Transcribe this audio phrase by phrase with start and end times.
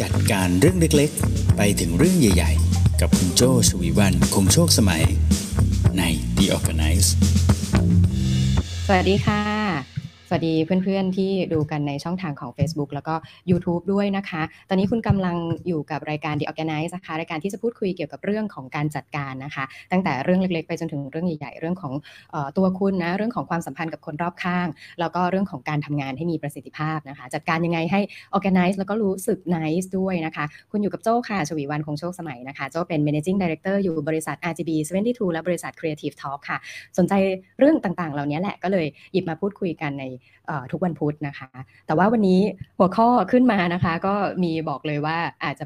[0.00, 5.04] จัดการเรื่องเล็กๆ ไปถึงเรื่องใหญ่ ๆ กับคุณโจชวีวันคงโชคสมัย
[5.98, 6.02] ใน
[6.36, 7.08] The Organize
[8.86, 9.51] สวัสดีค่ะ
[10.32, 13.14] วัสดีเพื่อนๆ ที่ดูกันในช่องทางของ Facebook แล้วก็
[13.50, 21.92] YouTube ด้วยนะคะ ตอนนี้คุณกำลังอยู่กับรายการ The Organize นะคะ รายการที่จะพูดคุยเกี่ยวกับเรื่องของการจัดการนะคะ ตั้งแต่เรื่องเล็กๆ ไปจนถึงเรื่องใหญ่ๆ เรื่องของ
[22.56, 24.68] ตัวคุณนะ เรื่องของความสัมพันธ์กับคนรอบข้าง
[25.00, 28.00] แล้วก็เรื่องของการทำงานให้มีประสิทธิภาพนะคะ จัดการยังไงให้
[28.36, 34.70] Organize แล้วก็รู้สึก nice ด้วยนะคะ คุณอยู่กับโจ้ค่ะ ชวีวันคงโชคสมัยนะคะ โจ้เป็น managing director อยู่บริษัท RGB
[35.02, 36.58] 72และบริษัท Creative Talk ค่ะ
[36.98, 37.12] สนใจ
[37.58, 40.04] เรื่องต่างๆ เหล่านี้แหละ ก็เลยหยิบมาพูดคุยกันใน
[40.72, 41.50] ทุกวันพุธนะคะ
[41.86, 42.40] แต่ว่าวันนี้
[42.78, 45.64] หัวข้อขึ้นมานะคะ ก็มีบอกเลยว่าอาจจะ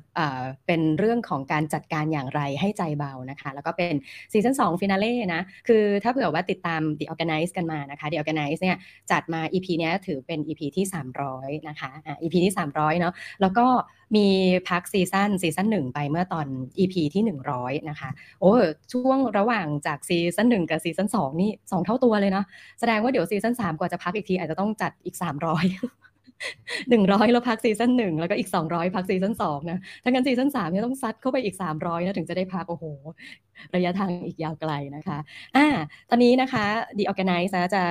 [0.66, 3.94] เป็นเรื่องของการจัดการอย่างไรให้ใจเบานะคะ แล้วก็เป็น
[4.32, 8.76] ซีซั่น2ฟินาเล่นะ คือถ้าเผื่อว่าติดตาม The ORGANICE กันมานะคะ The ORGANICE เนี่ย
[9.10, 10.86] จัดมา EP นี้ถือเป็น EP ที่
[11.26, 13.66] 300 นะคะอะ EP ที่ 300 เนาะแล้วก็
[14.16, 14.28] มี
[14.68, 16.46] พัก season season หนึ่งไปเมื่อตอน
[16.78, 17.22] EP ที่
[17.56, 18.10] 100 นะคะ
[18.40, 18.52] โอ้
[18.92, 22.44] ช่วงระหว่างจาก season หนึ่งกับ season สองนี่สองเท่าตัวเลยเนาะ
[22.80, 25.64] แสดงว่าเดี๋ยว season สามกว่าจะพักอีกทีอาจจะต้องจัดอีก 300
[26.88, 32.84] หนึ่งร้อยแล้วพัก season หนึ่งแล้วก็อีกสองร้อยพัก season สองนะถ้างั้น season สามเนี่ยต้องซัดเข้าไปอีกสามร้อยนะถึงจะได้พักโอ้โห
[33.76, 35.18] ระยะทางอีกยาวไกลนะคะ
[35.56, 35.66] อ่า
[36.10, 36.64] ตอนนี้นะคะ
[36.98, 37.82] The Organize นะจะ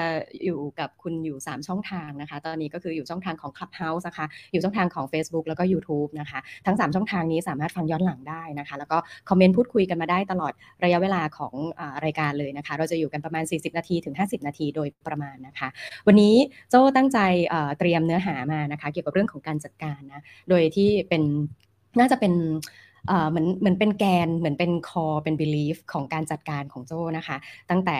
[0.45, 8.97] อยู่กับคุณอยู่ 3 ช่องทางนะคะ ตอนนี้ก็คืออยู่ช่องทางของ Clubhouse นะคะ อยู่ช่องทางของ Facebook แล้วก็ YouTube นะคะ ทั้ง 3 ช่องทางนี้สามารถฟังย้อนหลังได้นะคะ แล้วก็
[9.29, 15.67] คอมเมนต์พูดคุยกันมาได้ตลอดระยะเวลาของอรายการเลยนะคะ เราจะอยู่กันประมาณ 40 นาทีถึง 50 นาทีโดยประมาณนะคะ
[16.07, 16.35] วันนี้
[16.69, 17.19] โจ้ตั้งใจ
[17.79, 21.23] เตรียมเนื้อหามานะคะ เกี่ยวกับเรื่องของการจัดการนะ โดยที่เป็น
[21.99, 22.33] น่าจะเป็น
[23.29, 27.37] เหมือนเหมือนเป็นแกนเหมือนเป็นคอเป็น belief ของการจัดการของโจ้นะคะ
[27.69, 27.97] ตั้งแต่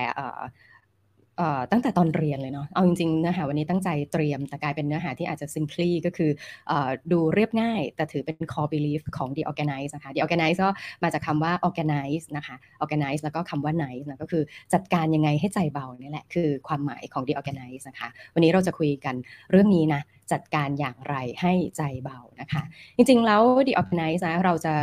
[1.72, 6.32] ตั้งแต่ตอนเรียนเลยเนาะ เอาจริงๆเนื้อหาวันนี้ตั้งใจเตรียม แต่กลายเป็นเนื้อหาที่อาจจะ simply ก็คือ
[6.72, 6.74] อ
[7.12, 10.70] ดูเรียบง่าย แต่ถือเป็น core belief ของ the organize นะคะ the organize ก็
[11.04, 19.16] มาจากคำว่า organize นะคะ organize แล้วก็คำว่า nice นะก็คือจัดการยังไงให้ใจเบานี่แหละ คือความหมายของ the organize นะคะ วันนี้เราจะคุยกัน
[19.52, 20.02] เรื่องนี้นะ
[20.32, 22.64] จัดการอย่างไรให้ใจเบานะคะ
[22.96, 24.74] จริงๆแล้ว The Organize นะเราจะ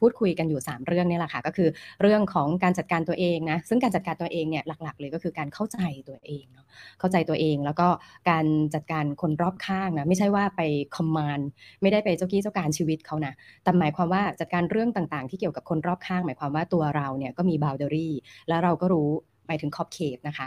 [0.00, 1.68] พูดคุยกันอยู่ 3 เรื่องนี่แหละค่ะ ก็คือ
[2.02, 5.78] เรื่องของการจัดการตัวเองนะ ซึ่งการจัดการตัวเองเนี่ยหลักๆ เลยก็คือการเข้าใจ
[6.08, 6.66] ตัวเองเนาะ
[7.00, 7.88] เข้าใจตัวเองแล้วก็
[8.30, 10.60] การจัดการคนรอบข้างนะไม่ใช่ว่าไป
[10.96, 11.48] คอมมานด์
[11.82, 18.14] ไม่ได้ไปเจ้ากี้เจ้าการชีวิตเขานะแต่หมายความว่าจัดการเรื่องต่างๆ ที่เกี่ยวกับคนรอบข้าง หมายความว่าตัวเราเนี่ยก็มีบาวเดอรี่
[18.48, 19.10] แล้วเราก็รู้
[19.50, 20.46] หมายถึงขอบเขตนะคะ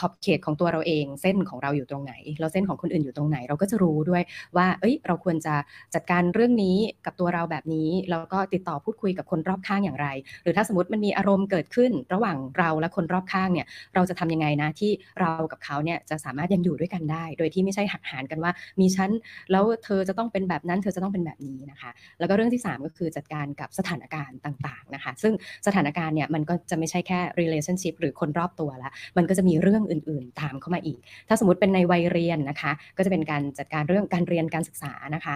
[0.00, 4.22] ขอบเขตของตัวเราเองเส้นของเราอยู่ตรงไหน เราเส้นของคนอื่นอยู่ตรงไหน เราก็จะรู้ด้วย
[4.56, 5.54] ว่า เอ้ย เราควรจะ
[5.94, 10.08] จัดการเรื่องนี้กับตัวเราแบบนี้ แล้วก็ติดต่อพูดคุยกับคนรอบข้างอย่างไร
[10.42, 14.90] หรือถ้าสมมติมันมีอารมณ์เกิดขึ้น ระหว่างเราและคนรอบข้างเนี่ย เราจะทำยังไงนะที่
[15.20, 19.10] เรากับเขาเนี่ยจะสามารถยังอยู่ด้วยกันได้ โดยที่ไม่ใช่หักหานกันว่า มีฉัน
[19.50, 25.34] แล้วเธอจะต้องเป็นแบบนั้น เธอจะต้องเป็นแบบนี้นะคะ แล้วก็เรื่องที่ 3 ก็คือจัดการกับสถานการณ์ต่าง ๆนะคะ ซึ่ง
[25.66, 30.98] สถานการณ์เนี่ยมันก็จะไม่ใช่แค่ relationship หรือคนนรอบตัวแล้ว มันก็จะมีเรื่องอื่น ๆ ตามเข้ามาอีก
[31.28, 35.34] ถ้าสมมติเป็นในวัยเรียนนะคะ ก็จะเป็นการจัดการเรื่องการเรียนการศึกษานะคะ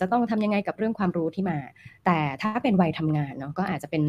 [0.00, 1.58] จะต้องทำยังไงกับเรื่องความรู้ที่มา
[2.06, 4.02] แต่ถ้าเป็นวัยทำงานเนาะก็อาจจะเป็น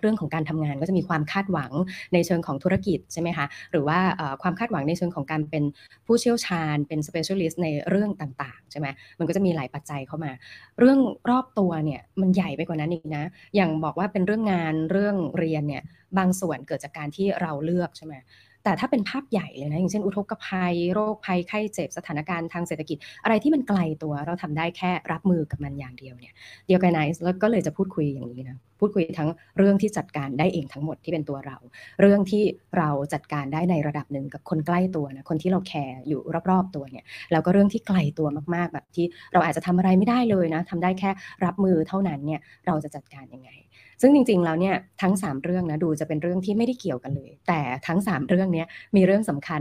[0.00, 1.72] เรื่องของการทำงานก็จะมีความคาดหวัง
[2.14, 3.98] ในเชิงของธุรกิจใช่ไหมคะหรือว่า
[4.42, 5.64] ความคาดหวังในเชิงของการเป็น
[6.06, 8.86] ผู้เชี่ยวชาญเป็น specialist ในเรื่องต่างๆใช่ไหม
[9.18, 10.32] มันก็จะมีหลายปัจจัยเข้ามา
[10.78, 10.98] เรื่อง
[11.30, 13.24] รอบตัวเนี่ยมันใหญ่ไปกว่านั้นอีกนะ
[13.56, 15.82] อย่างบอกว่าเป็นเรื่องงานเรื่องเรียนเนี่ย
[16.18, 18.14] บางส่วนเกิดจากการที่เราเลือกใช่ไหม
[18.68, 26.34] แต่ถ้าเป็นภาพใหญ่เลยนะอย่างเช่นอุทกภัย โรคภัยไข้เจ็บสถานการณ์ทางเศรษฐกิจ อะไรที่มันไกลตัวเราทำได้แค่รับมือกับมันอย่างเดียวเนี่ย
[26.68, 31.56] เดียวกันไนซ์แล้วก็เลยจะพูดคุยอย่างนี้นะพูดคุยทั้งเรื่องที่จัดการได้เองทั้งหมดที่เป็นตัวเรา
[32.00, 32.44] เรื่องที่
[32.78, 36.20] เราจัดการได้ในระดับหนึ่งกับคนใกล้ตัวนะคนที่เราแคร์อยู่
[36.50, 41.10] รอบๆตัวเนี่ยแล้วก็เรื่องที่ไกลตัวมากๆแบบที่เราอาจจะทำอะไรไม่ได้เลยนะทำได้แค่
[41.44, 43.50] รับมือเท่านั้นเนี่ยเราจะจัดการยังไง
[44.00, 48.64] ซึ่งจริงๆแล้วเนี่ยทั้ง 3 เรื่องนะดูจะเป็นเรื่องที่ไม่ได้เกี่ยวกันเลย แต่ทั้ง 3 เรื่องนี้
[48.96, 49.60] มีเรื่องสำคัญ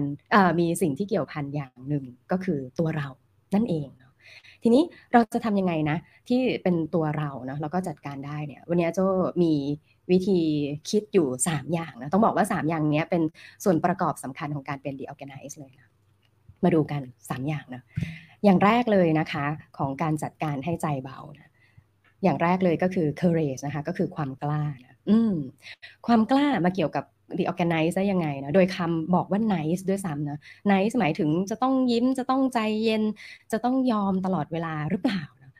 [0.60, 3.08] มีสิ่งที่เกี่ยวพันอย่างหนึ่งก็คือตัวเรา
[3.56, 3.90] นั่นเอง
[4.64, 5.98] ทีนี้เราจะทำยังไงนะ
[6.30, 9.00] ที่เป็นตัวเราเนาะแล้วก็จัดการได้เนี่ย วันนี้โจ
[9.44, 9.54] มี
[10.12, 10.40] วิธี
[10.90, 13.22] คิดอยู่ 3 อย่างนะ ต้องบอกว่า 3 อย่างนี้เป็น
[13.64, 15.90] ส่วนประกอบสำคัญของการเป็น The Organize เลยนะ
[16.64, 17.84] มาดูกัน 3 อย่างนะ
[18.44, 19.46] อย่างแรกเลยนะคะ
[19.78, 21.47] ของการจัดการให้ใจเบานะ
[22.24, 25.34] อย่างแรกเลยก็คือ courage นะคะก็คือความกล้านะอืม
[26.08, 27.06] ความกล้ามาเกี่ยวกับ
[27.38, 30.40] the organize ได้ยังไงนะโดยคำบอกว่า nice ด้วยซ้ำนะ
[30.72, 33.04] nice หมายถึงจะต้องยิ้มจะต้องใจเย็น
[33.52, 35.52] จะต้องยอมตลอดเวลาหรือเปล่านะ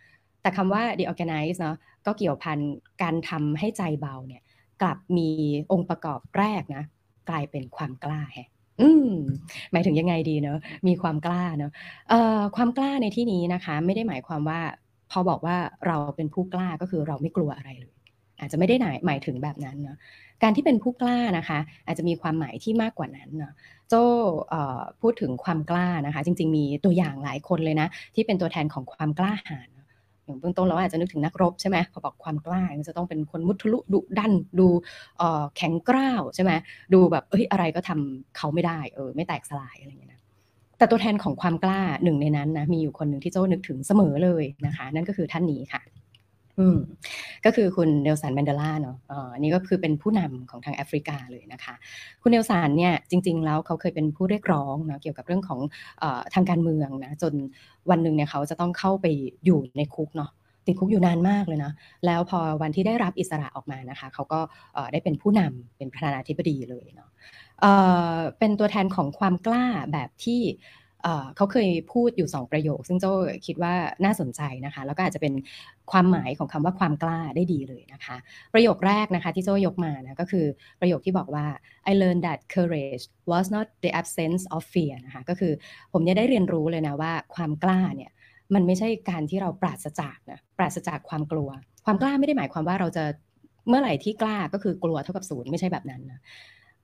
[0.42, 2.60] แต่คำว่า the organize เนาะก็เกี่ยวพัน
[3.02, 4.42] การทำให้ใจเบาเนี่ย
[4.82, 5.30] กลับมี
[5.72, 6.84] องค์ประกอบแรกนะ
[7.30, 8.50] กลายเป็นความกล้าแฮะ
[8.82, 9.12] อืม
[9.72, 10.58] หมายถึงยังไงดีเนาะ
[10.88, 11.72] มีความกล้าเนาะ
[12.10, 14.60] เอ่อความกล้าในที่นี้นะคะ ไม่ได้หมายความว่า
[15.12, 15.58] พอบอกว่า
[15.88, 17.96] เราเป็นผู้กล้าก็คือเราไม่กลัวอะไรเลย
[18.40, 19.98] อาจจะไม่ได้หมายหมายถึงแบบนั้นเนาะ
[20.44, 23.54] การที่เป็นผู้กล้านะคะ อาจจะมีความหมายที่มากกว่านั้นเนาะ
[23.90, 23.94] โจ
[25.02, 29.70] พูดถึงความกล้านะคะ จริง ๆ มีตัวอย่างหลายคนเลยนะ ที่เป็นตัวแทนของความกล้าหาญ
[30.26, 34.68] อย่างเบื้องต้นเราอาจจะนึกถึงนักรบใช่ไหมพอบอกความกล้าจะต้องเป็นคนมุทะลุดุดันดู
[35.58, 36.52] แข็งกร้าวใช่ไหม
[36.94, 40.17] ดูแบบเอ้ยอะไรก็ทำเขาไม่ได้เออไม่แตกสลายอะไรอย่างเงี้ยนะ
[40.78, 45.82] แต่ตัวแทนของความกล้าหนึ่งในนั้นนะมีอยู่คนหนึ่งที่โจ้นึกถึงเสมอเลยนะคะ นั่นก็คือท่านนี้ค่ะ
[46.60, 46.78] อืม
[47.46, 48.98] ก็คือคุณเนลสันแมนเดลาเนาะ
[49.34, 51.74] อันนี้ก็คือเป็นผู้นำของทางแอฟริกาเลยนะคะ
[52.22, 55.60] คุณเนลสันเนี่ยจริง ๆ แล้วเขาเคยเป็นผู้เรียกร้องเนาะเกี่ยวกับเรื่องของ
[56.02, 56.04] อ
[56.34, 57.34] ทางการเมืองนะจน
[57.90, 59.06] วันหนึ่งเนี่ยเขาจะต้องเข้าไป
[59.46, 60.32] อยู่ในคุกเนาะ
[60.68, 61.72] ติดคุกอยู่นานมากเลยนะ
[62.06, 64.40] แล้วพอวันที่ได้รับอิสระออกมานะคะ เขาก็
[64.92, 67.10] ได้เป็นผู้นำเป็นประธานาธิบดีเลยเนาะ
[68.40, 70.42] เป็นตัวแทนของความกล้าแบบที่
[71.36, 73.14] เขาเคยพูดอยู่ 2 ประโยค ซึ่งโจ้า
[73.46, 73.74] คิดว่า
[74.04, 75.34] น่าสนใจนะคะ แล้วก็อาจจะเป็น
[75.92, 78.16] ความหมายของคำว่าความกล้าได้ดีเลยนะคะ
[78.54, 80.46] ประโยคแรกนะคะที่โจ้ายกมานะก็คือ
[80.80, 81.46] ประโยคที่บอกว่า
[81.90, 85.54] I learned that courage was not the absence of fear นะคะก็คือ
[85.92, 88.12] ผมเนี่ยได้เรียนรู้เลยนะว่าความกล้าเนี่ย
[88.54, 91.50] มันไม่ใช่การที่เราปราศจากนะปราศจากความกลัว
[91.86, 93.04] ความกล้าไม่ได้หมายความว่าเราจะ
[93.70, 96.20] เมื่อไหร่ที่กล้าก็คือกลัวเท่ากับศูนย์ไม่ใช่แบบนั้นนะ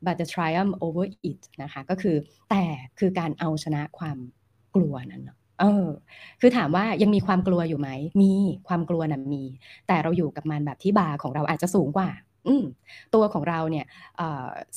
[0.05, 2.15] but the triumph over it นะคะก็คือ
[2.49, 2.63] แต่
[2.99, 4.17] คือการเอาชนะความ
[4.75, 5.23] กลัวนั้น
[5.59, 5.87] เออ
[6.41, 7.89] คือถามว่ายังมีความกลัวอยู่ไหม
[8.21, 8.33] มี
[8.67, 9.43] ความกลัวนะ่ะมี
[9.87, 12.09] แต่เราอยู่กับมันแบบที่บาของเราอาจจะสูงกว่า
[12.47, 12.55] อื
[13.15, 13.85] ตัวของเราเนี่ย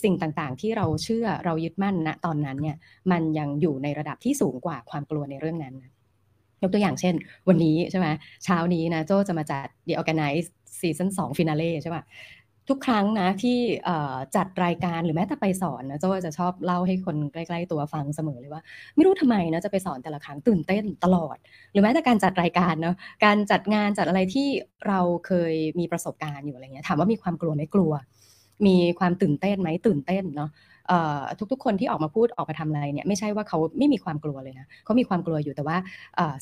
[0.02, 2.76] สิ่งต่างๆที่เราเชื่อเรายึดมั่นณตอนนั้นเนี่ย
[3.10, 5.74] มันยังอยู่ในระดับที่สูงกว่าความกลัวในเรื่องนั้น
[6.66, 7.14] กตัวอย่างเช่น
[7.48, 8.06] วันนี้ใช่ไหม
[8.44, 10.48] เช้านี้นะโจจะมาจัด The Organize
[10.80, 12.04] Season 2 Finale ใช่ป่ะ
[12.70, 13.58] ทุกครั้งนะที่
[14.36, 18.62] จัดรายการหรือแม้แต่ไปสอนนะโจจะชอบเล่าให้คนใกล้ๆตัวฟังเสมอเลยว่า
[18.94, 21.36] ไม่รู้ทำไมนะจะไปสอนแต่ละครั้งตื่นเต้นตลอด
[21.72, 24.48] หรือแม้แต่การจัดรายการเนาะการจัดงานจัดอะไรที่
[24.88, 27.92] เราเคยมีประสบการณ์อยู่อะไรเงี้ยถามว่ามีความกลัวไหมกลัว
[28.66, 30.50] มีความตื่นเต้นไหมตื่นเต้นเนาะ
[31.52, 35.76] ทุกๆ คนที่ออกมาพูดออกมาทำอะไรเนี่ยไม่ใช่ว่าเขาไม่มีความกลัวเลยนะเขามีความกลัวอยู่แต่ว่า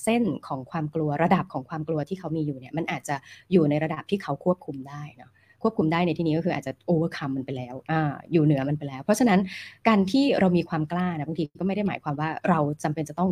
[0.05, 3.17] เส้นของความกลัวระดับของความกลัวที่เขามีอยู่เนี่ยมันอาจจะ
[3.53, 5.31] อยู่ในระดับที่เขาควบคุมได้เนาะ
[5.63, 7.93] ควบคุมได้ในที่นี้ก็คืออาจจะโอเวอร์คัมมันไปแล้วอ
[8.33, 9.41] อยู่เหนือมันไปแล้ว เพราะฉะนั้น
[9.89, 13.31] การที่เรามีความกล้านะบางทีก็ไม่ได้หมายความว่าเราจำเป็นจะต้อง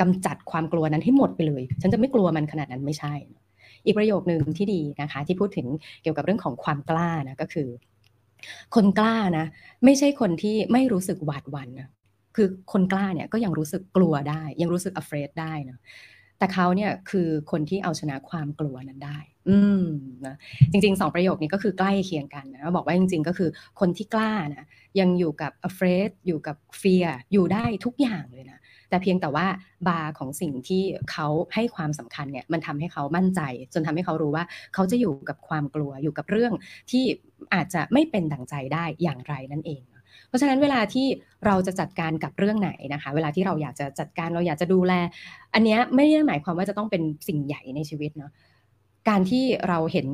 [0.00, 3.14] กำจัดความกลัวนั้นให้หมดไปเลย ฉันจะไม่กลัวมันขนาดนั้นไม่ใช่
[3.84, 5.66] อีกประโยคหนึ่งที่ดีนะคะที่พูดถึง
[6.02, 7.68] เกี่ยวกับเรื่องของความกล้านะก็คือ
[8.74, 9.46] คนกล้านะ
[9.84, 11.88] ไม่ใช่คนที่ไม่รู้สึกหวาดหวั่นนะ
[12.36, 15.78] คือคนกล้าเนี่ยก็ยังรู้สึกกลัวได้ ยังรู้สึก afraid ได้นะ
[16.38, 19.18] แต่เขาเนี่ยคือคนที่เอาชนะความกลัวนั้นได้
[19.48, 19.86] อืม
[20.26, 20.36] นะ
[20.70, 23.50] จริงๆสองประโยคนี้ก็คือใกล้เคียงกันนะบอกว่าจริง ๆ ก็คือ
[23.80, 24.66] คนที่กล้านะ
[25.00, 28.58] ยังอยู่กับ afraid อยู่กับ fear อยู่ได้ทุกอย่างเลยนะ
[28.88, 29.46] แต่เพียงแต่ว่า
[29.88, 33.40] บาร์ของสิ่งที่เขาให้ความสำคัญเนี่ยมันทำให้เขามั่นใจ
[33.74, 34.44] จนทำให้เขารู้ว่า
[34.74, 36.52] เขาจะอยู่กับความกลัวอยู่กับเรื่อง
[36.90, 37.04] ที่
[37.54, 39.82] อาจจะไม่เป็นดั่งใจได้อย่างไรนั่นเอง
[40.28, 41.06] เพราะฉะนั้นเวลาที่
[41.46, 44.92] เราจะจัดการกับเรื่องไหนนะคะ เวลาที่เราอยากจะจัดการเราอยากจะดูแล
[45.54, 48.32] อันนี้ไม่ได้หมายความว่าจะต้องเป็นสิ่งใหญ่ในชีวิตเนาะ
[49.08, 50.06] การที่เราเห็น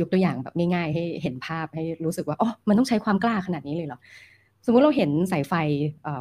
[0.00, 3.98] ยกตัวอย่างแบบง่ายๆ ให้เห็นภาพให้รู้สึกว่าอ๋อมันต้องใช้ความกล้าขนาดนี้เลยเหรอ
[4.70, 5.54] มมติเราเห็นสายไฟ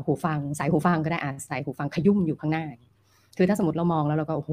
[0.06, 2.66] หูฟัง สายหูฟังก็ได้อะสายหูฟังขยุ่มอยู่ข้างหน้า
[3.38, 4.52] คือถ้าสมมติเรามองแล้วเราก็โอ้โห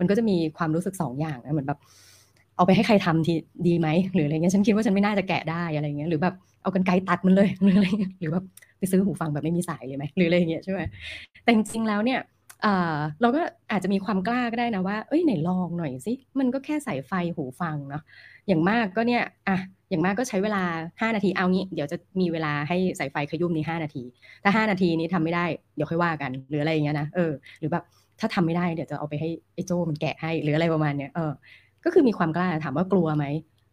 [0.00, 1.78] มันก็จะมีความรู้สึกสองอย่างนะเหมือนแบบ
[2.56, 3.34] เอาไปให้ใครทำที
[3.66, 7.86] ดีไหมหรืออะไรเงี้ยฉันคิดว่าฉันไม่น่าจะแกะได้อะไรเงี้ยหรือแบบเอากันไกตัดมันเลยหรืออะไร
[8.20, 8.44] หรือแบบ
[8.78, 10.80] ไปซื้อหูฟังแบบไม่มีสายเลยไหมหรืออะไรเงี้ยใช่ไหม
[11.44, 12.20] แต่จริงๆแล้วเนี่ย
[13.20, 18.02] เราก็อาจจะมีความกล้าก็ได้นะว่าเอ้ยไหนลองหน่อยสิมันก็แค่สายไฟหูฟังเนาะ
[18.46, 19.56] อย่างมากก็เนี่ยอะ
[19.90, 20.62] อย่างมากก็ใช้เวลา
[21.00, 24.02] 5 นาทีเอางี้ เดี๋ยวจะมีเวลาให้สายไฟขยุ่มนี้5นาที
[24.42, 25.44] ถ้า 5 นาทีนี้ทำไม่ได้
[25.76, 27.84] เดี๋ยวค่อยว่ากันหรืออะไรอย่างเงี้ยนะเออหรือแบบ
[28.20, 31.32] ถ้าทำไม่ได้เดี๋ยวจะเอาไปให้ไอ้โจมันแกะให้หรืออะไรประมาณเนี้ยเออ
[31.84, 33.24] ก็คือมีความกล้าถามว่ากลัวไหม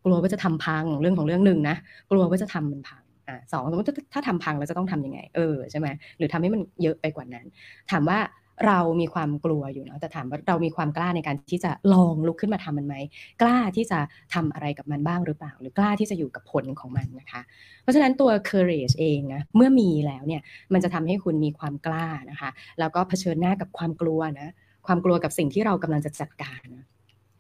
[0.06, 1.76] กลัวว่าจะทำพังเรื่องของเรื่องหนึ่งนะ
[2.12, 7.46] กลัวว่าจะทำมันพังอ่าสองสมมติถ้าทำพังเราจะต้องทํำยังไง เออใช่ไหมหรือทำให้มันเยอะไปกว่านั้น
[7.92, 8.18] ถามว่า
[8.66, 12.96] เรามีความกลัวอยู่เนาะแต่ถามว่าเรามีความกล้าในการที่จะลองลุกขึ้นมาทำมันไหม
[13.42, 14.00] กล้าที่จะ
[14.34, 17.42] ทำอะไรกับมันบ้างหรือเปล่า หรือกล้าที่จะอยู่กับผลของมันนะคะ
[17.82, 20.42] เพราะฉะนั้นตัว courage เองนะเมื่อมีแล้วเนี่ย
[20.74, 24.50] มันจะทำให้คุณมีความกล้านะคะ แล้วก็เผชิญหน้ากับความกลัวนะ
[24.88, 26.86] ความกลัวกับสิ่งที่เรากำลังจะจัดการนะ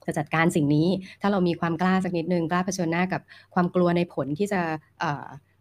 [0.05, 0.87] จะจัดการสิ่งนี้
[1.21, 3.21] ถ้าเรามีความกล้าสักนิดนึงกล้าเผชิญหน้ากับ
[3.53, 4.61] ความกลัวในผลที่จะ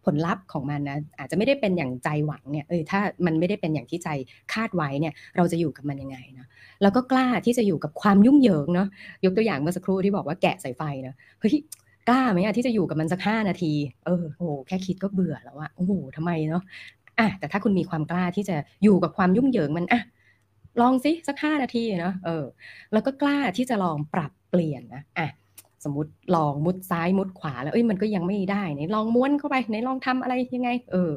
[0.05, 4.09] ผลลัพธ์ของมันนะอาจจะไม่ได้เป็นอย่างใจหวังเนี่ยเออถ้ามันไม่ได้เป็นอย่างที่ใจ
[4.53, 6.45] คาดไว้เนี่ยเราจะอยู่กับมันยังไงนะ
[6.81, 8.87] แล้วก็กล้าที่จะอยู่กับความยุ่งเหยิงเนาะ
[9.25, 11.55] ยกตัวอย่างเมื่อสักครู่ที่บอกว่าแกะสายไฟนะเฮ้ย
[12.09, 13.73] กล้าไหมอะที่จะอยู่กับมันสักห้านาที
[14.05, 16.63] เออโหแค่คิดก็เบื่อแล้วอะโอ้โหทำไมเนาะ
[17.19, 20.01] อะแต่ถ้าคุณมีความกล้าที่จะอยู่กับความยุ่งเหยิงมันอะ
[20.81, 22.45] ลองสิสักห้านาทีเนาะเออ
[22.93, 25.29] แล้วก็กล้าที่จะลองปรับเปลี่ยนนะอะ
[25.85, 31.11] สมมติลองมุดซ้ายมุดขวาแล้วเอ้ยมันก็ยังไม่ได้ไหนลองม้วนเข้าไปไหนลองทำอะไรยังไง เออ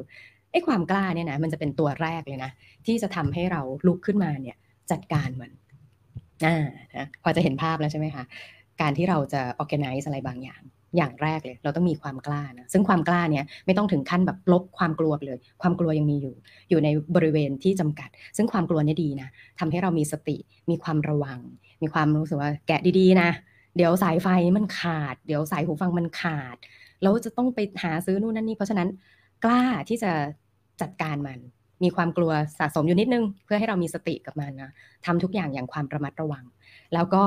[0.51, 2.51] ไอ้ความกล้าเนี่ยนะมันจะเป็นตัวแรกเลยนะ
[2.85, 4.57] ที่จะทำให้เราลุกขึ้นมาเนี่ย
[4.91, 5.51] จัดการมัน
[6.45, 6.65] อ่า
[6.97, 8.23] นะพอจะเห็นภาพแล้วใช่ไหมคะ
[8.81, 10.61] การที่เราจะ organize อะไรบางอย่าง
[10.97, 16.35] อย่างแรกเลย เราต้องมีความกล้านะซึ่งความกล้าเนี่ยไม่ต้องถึงขั้นแบบลบความกลัวเลย ความกลัวยังมีอยู่
[16.69, 20.37] อยู่ในบริเวณที่จำกัด ซึ่งความกลัวเนี่ยดีนะทำให้เรามีสติ
[20.69, 21.39] มีความระวัง
[21.81, 23.29] มีความรู้สึกว่าแกะดีๆนะ
[23.77, 26.57] เดี๋ยวสายไฟมันขาด เดี๋ยวสายหูฟังมันขาด
[27.01, 28.89] แล้วจะต้องไปหาซื้อนู่นนั่นนี่ เพราะฉะนั้น
[29.43, 30.11] กล้าที่จะ
[30.81, 31.39] จัดการมัน
[31.83, 34.71] มีความกลัวสะสมอยู่นิดนึง เพื่อให้เรามีสติกับมันนะ
[35.05, 36.45] ทำทุกอย่างอย่างความระมัดระวัง
[36.93, 37.23] แล้วก็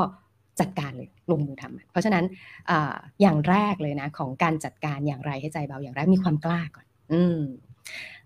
[0.60, 2.24] จัดการเลยลงมือทำเพราะฉะนั้น
[2.70, 2.72] อ
[3.22, 7.40] อย่างแรกเลยนะ ของการจัดการอย่างไรให้ใจเบาอย่างแรกมีความกล้าก่อน อืม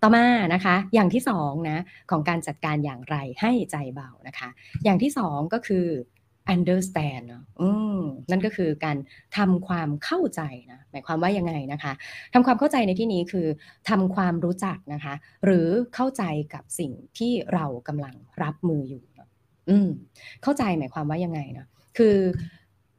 [0.03, 4.49] ต่อมานะคะ อย่างที่สองนะของการจัดการอย่างไรให้ใจเบานะคะ
[4.85, 5.87] อย่างที่สองก็คือ
[6.55, 8.01] understand เนาะอืม
[8.31, 8.97] นั่นก็คือการ
[9.37, 11.93] ทำความเข้าใจนะหมายความว่ายังไงนะคะ
[12.35, 13.47] ทำความเข้าใจในที่นี้คือ
[13.89, 16.23] ทำความรู้จักนะคะ หรือเข้าใจ
[16.55, 19.05] กับสิ่งที่เรากำลังรับมืออยู่
[19.71, 19.89] อืม
[20.43, 21.67] เข้าใจหมายความว่ายังไงนะ
[21.99, 22.17] คือ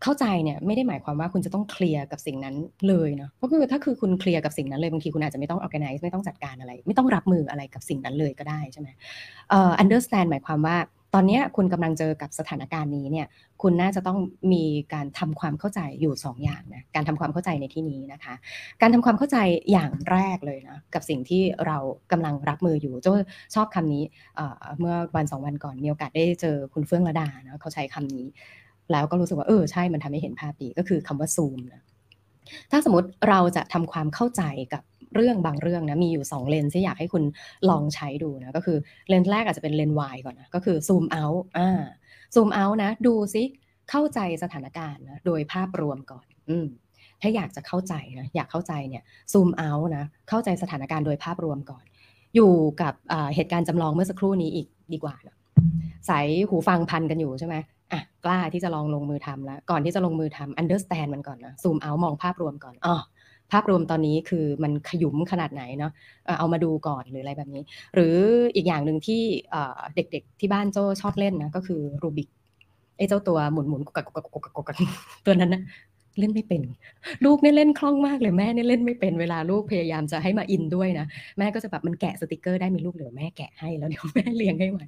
[0.04, 2.56] เข้าใจเนี่ยไม่ได้หมายความว่าคุณจะต้องเคลียร์กับสิ่งนั้น
[2.88, 8.90] เลยเนาะเพราะคือถ้าคือคุณเคลียร์กับสิ่งนั้นเลยบางทีคุณอาจจะไม่ต้อง organize ไม่ต้องจัดการอะไร ไม่ต้องรับมืออะไรกับสิ่งนั้นเลยก็ได้ใช่ไหม
[9.50, 10.78] เอ่อ understand หมายความว่า
[11.14, 13.28] ตอนนี้คุณกำลังเจอกับสถานการณ์นี้เนี่ย
[13.62, 14.20] คุณน่าจะต้อง
[14.54, 18.34] มีการทำความเข้าใจอยู่ 2ออย่างนะการทำความเข้าใจในที่นี้นะคะ
[18.82, 19.38] การทำความเข้าใจ
[19.72, 21.78] อย่างแรกเลยนะกับสิ่งที่เรา
[22.12, 23.08] กำลังรับมืออยู่โจ
[23.56, 24.04] ชอบคำนี้
[24.80, 28.26] เมื่อวันสองวันก่อนมีโอกาสได้เจอคุณเฟื่องระดานะเขาใช้คำนี้
[28.92, 31.84] แล้วก็รู้สึกว่าเออใช่มันทำให้เห็นภาพดีก็คือคำว่าซูมนะ
[32.72, 34.84] ถ้าสมมติเราจะทำความเข้าใจกับ
[35.16, 37.24] เรื่องบางเรื่องนะมีอยู่ 2 เลนส์ที่อยากให้คุณ
[37.70, 38.78] ลองใช้ดูนะก็คือ
[39.10, 41.82] เลนส์แรกอาจจะเป็นเลนส์ Y ก่อนนะก็คือซูมเอาท์อ่า
[42.36, 43.44] ซูมเอาท์นะดูซิ
[43.90, 46.68] เข้าใจสถานการณ์นะโดยภาพรวมก่อน อืม
[47.22, 51.84] ถ้าอยากจะเข้าใจนะอยากเข้าใจเนี่ยซูมเอาท์นะเข้าใจสถานการณ์โดยภาพรวมก่อน
[52.36, 52.94] อยู่กับ
[53.36, 55.36] เหตุการณ์จำลองเมื่อสักครู่นี้อีกดีกว่านะ
[56.08, 57.56] ใส่หูฟังพันกันอยู่ใช่ไหม
[57.92, 62.98] อะกล้าที่จะลองลงมือทำแล้ว ก่อนที่จะลงมือทำ understand มันก่อนนะซูมเอามองภาพรวมก่อนอ๋อ
[63.52, 65.92] ภาพรวมตอนนี้คือมันขยุมขนาดไหนเนาะ
[66.40, 67.64] เอามาดูก่อนหรืออะไรแบบนี้
[67.96, 68.16] หรือ
[68.56, 69.22] อีกอย่างหนึ่งที่
[69.96, 72.30] เด็กๆที่บ้านโจ้ชอบเล่นนะก็คือรูบิก
[72.98, 74.70] ไอ้เจ้าตัวหมุนหมุนกึกกักกึกกัก
[75.26, 75.62] ตัวนั้นนะ
[76.20, 76.62] เล่นไม่เป็น
[77.26, 81.06] ลูกเนี่ยเล่นคล่องมากเลยแม่เนี่ยเล่นไม่เป็นเวลาลูกพยายามจะให้มา in ด้วยนะ
[81.38, 84.86] แม่ก็จะแบบมันแกะสติกเกอร์ได้มั้ยลูกเดี๋ยวแม่แกะให้แล้วเดี๋ยวแม่เรียงให้ใหม่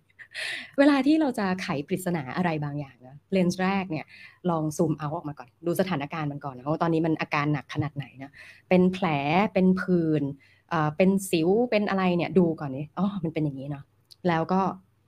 [0.77, 4.05] เวลาที่เราจะไขปริศนาอะไรบางอย่างนะเลนส์แรกเนี่ย
[4.49, 8.31] ลอง zoom out ออกมาก่อน ดูสถานการณ์มันก่อนนะว่าตอนนี้มันอาการหนักขนาดไหนนะ
[8.69, 9.05] เป็นแผล
[9.53, 10.23] เป็นผื่น
[10.97, 13.83] เป็นสิวเป็นอะไรเนี่ยดูก่อนนี่อ๋อมันเป็นอย่างนี้เนาะ
[14.27, 14.61] แล้วก็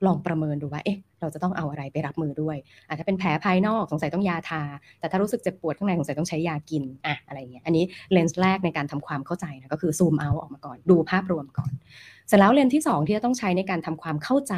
[0.06, 4.64] ลองประเมินดูว่าเอ๊ะ เราจะต้องเอาอะไรไปรับมือด้วยอาจจะเป็นแผลภายนอกสงสัยต้องยาทา
[5.00, 11.72] แต่ถ้ารู้สึกเจ็บปวดข้างในสงสัยต้องใช้ยากินอะอะไรเงี้ยอันนี้เลนส์แรกในการทำความเข้าใจนะก็คือซูมเอาออกมาก่อนดูภาพรวมก่อน
[12.28, 14.56] เสร็จแล้วเลนส์ที่ 2 ที่จะต้องใช้ในการทำความเข้าใจ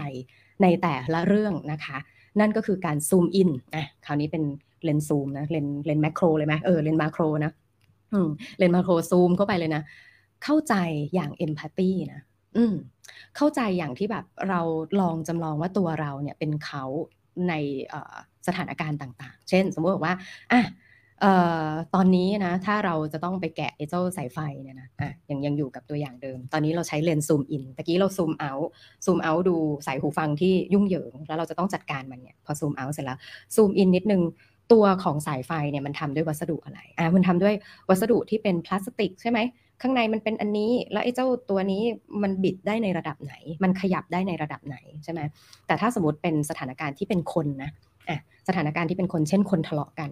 [0.61, 1.97] ในแต่ละเรื่องนะคะ
[2.39, 4.43] นั่นก็คือการซูมอินอะคราวนี้เป็น
[4.83, 7.51] เลนส์ซูมนะเลนส์เลนส์ macro เลยไหมเออเลนส์ macro นะ
[8.13, 9.83] อืมเลนส์ macro zoom เข้าไปเลยนะ
[10.43, 10.75] เข้าใจ
[11.13, 12.21] อย่าง empathy นะ
[12.57, 12.73] อืม
[13.37, 14.61] เข้าใจอย่างที่แบบเรา
[15.01, 16.83] ลองจำลองว่าตัวเราเนี่ยเป็นเขา
[17.49, 17.53] ใน
[18.47, 20.15] สถานการณ์ต่างๆ เช่น สมมติบอกว่า
[20.51, 20.61] อะ
[21.23, 21.25] อ้
[21.67, 29.55] อตอนนี้นะถ้าเราจะต้องไปแกะไอ้เจ้าสายไฟเนี่ยนะอะยังยังอยู่กับตัวอย่างเดิม ตอนนี้เราใช้เลนส์ zoom in ตะกี้เรา zoom out zoom out ดู
[29.87, 33.17] สายหูฟังที่ยุ่งเหยิง แล้วเราจะต้องจัดการมันเนี่ยพอซูมเอาเสร็จแล้ว
[33.55, 34.21] ซูมอินนิดนึง
[34.71, 37.53] ตัวของสายไฟเนี่ยมันทำด้วยวัสดุอะไรอะมันทำด้วย
[37.89, 39.39] วัสดุที่เป็นพลาสติกใช่ไหม
[39.81, 41.81] ข้างในมันเป็นอันนี้ แล้วไอ้เจ้าตัวนี้
[42.23, 45.21] มันบิดได้ในระดับไหน มันขยับได้ในระดับไหนใช่ไหม
[45.67, 47.71] แต่ถ้าสมมติเป็นสถานการณ์ที่เป็นคนนะ
[48.09, 50.11] อะสถานการณ์ที่เป็นคนเช่นคนทะเลาะกัน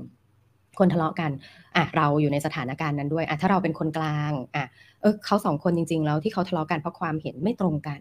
[0.80, 1.32] คนทะเลาะกัน
[1.76, 4.66] อะเราอยู่ในสถานการณ์นั้นด้วยอะถ้าเราเป็นคนกลางอะ
[5.02, 8.00] เออเขาสองคนจริง ๆ แล้วที่เขาทะเลาะกันเพราะความเห็นไม่ตรงกัน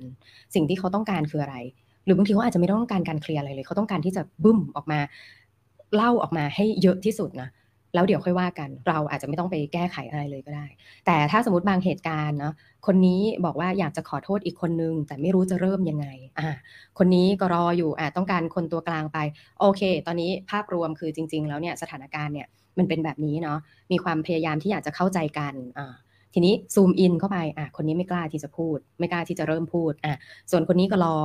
[0.54, 1.56] สิ่งที่เขาต้องการคืออะไร
[2.04, 5.00] หรือบางทีเขาอาจจะไม่ต้องการการเคลียร์อะไรเลย เขาต้องการที่จะบึ้มออกมา
[5.94, 7.48] เล่าออกมาให้เยอะที่สุดนะ
[7.94, 10.66] แล้วเดี๋ยวค่อยว่ากัน เราอาจจะไม่ต้องไปแก้ไขอะไรเลยก็ได้
[11.06, 12.54] แต่ถ้าสมมติบางเหตุการณ์เนาะ
[12.86, 16.06] คนนี้บอกว่าอยากจะขอโทษอีกคนนึง แต่ไม่รู้จะเริ่มยังไง
[16.38, 16.50] อ่า
[16.98, 19.18] คนนี้ก็รออยู่อ่าต้องการคนตัวกลางไป
[19.60, 22.46] โอเค ตอนนี้ภาพรวมคือจริง ๆ แล้วเนี่ยสถานการณ์เนี่ย
[22.78, 23.58] มันเป็นแบบนี้เนาะ
[23.92, 25.94] มีความพยายามที่อยากจะเข้าใจกันอ่า
[26.34, 30.16] ทีนี้ซูมอินเข้าไปอะคนนี้ไม่กล้าที่จะพูด ไม่กล้าที่จะเริ่มพูดอะ
[30.50, 31.16] ส่วนคนนี้ก็รอ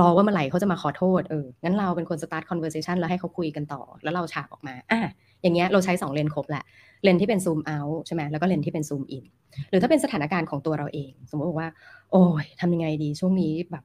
[0.00, 5.00] รอว่าเมื่อไหร่เขาจะมาขอโทษเอองั้นเราเป็นคน start conversation แล้วให้เขาคุยกันต่อ แล้วเราฉากออกมาอะ
[5.44, 6.64] อย่างเงี้ยเราใช้ 2 เลนครบแหละ
[7.04, 9.24] เลนที่เป็นซูมเอาใช่ไหมแล้วก็เลนที่เป็นซูมอิน
[9.70, 11.68] หรือถ้าเป็นสถานการณ์ของตัวเราเอง สมมติว่า
[12.12, 13.84] โอ้ยทำยังไงดี ช่วงนี้แบบ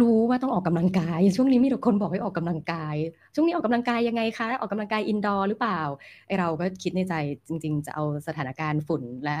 [0.00, 2.96] รู้ว่าต้องออกกำลังกาย ช่วงนี้มีแต่คนบอกให้ออกกำลังกาย
[3.34, 5.80] ช่วงนี้ออกกำลังกายยังไงคะ ออกกำลังกาย indoor หรือเปล่า
[6.26, 7.14] ไอเราก็คิดในใจ
[7.48, 9.36] จริง ๆ จะเอาสถานการณ์ฝุ่นและ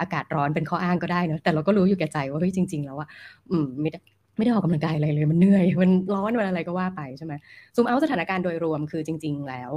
[0.00, 3.08] อากาศร้อนเป็นข้ออ้างก็ได้เนอะแต่เราก็รู้อยู่แก่ใจว่าเฮ้ยจริง ๆ แล้วว่า
[3.50, 3.90] อืมไม่
[4.36, 7.34] ไม่ได้ออกกำลังกายอะไรเลยมันเหนื่อยมันร้อนมันอะไรก็ว่าไปใช่ไหม
[7.74, 9.70] zoom out สถานการณ์โดยรวมคือจริง ๆ แล้ว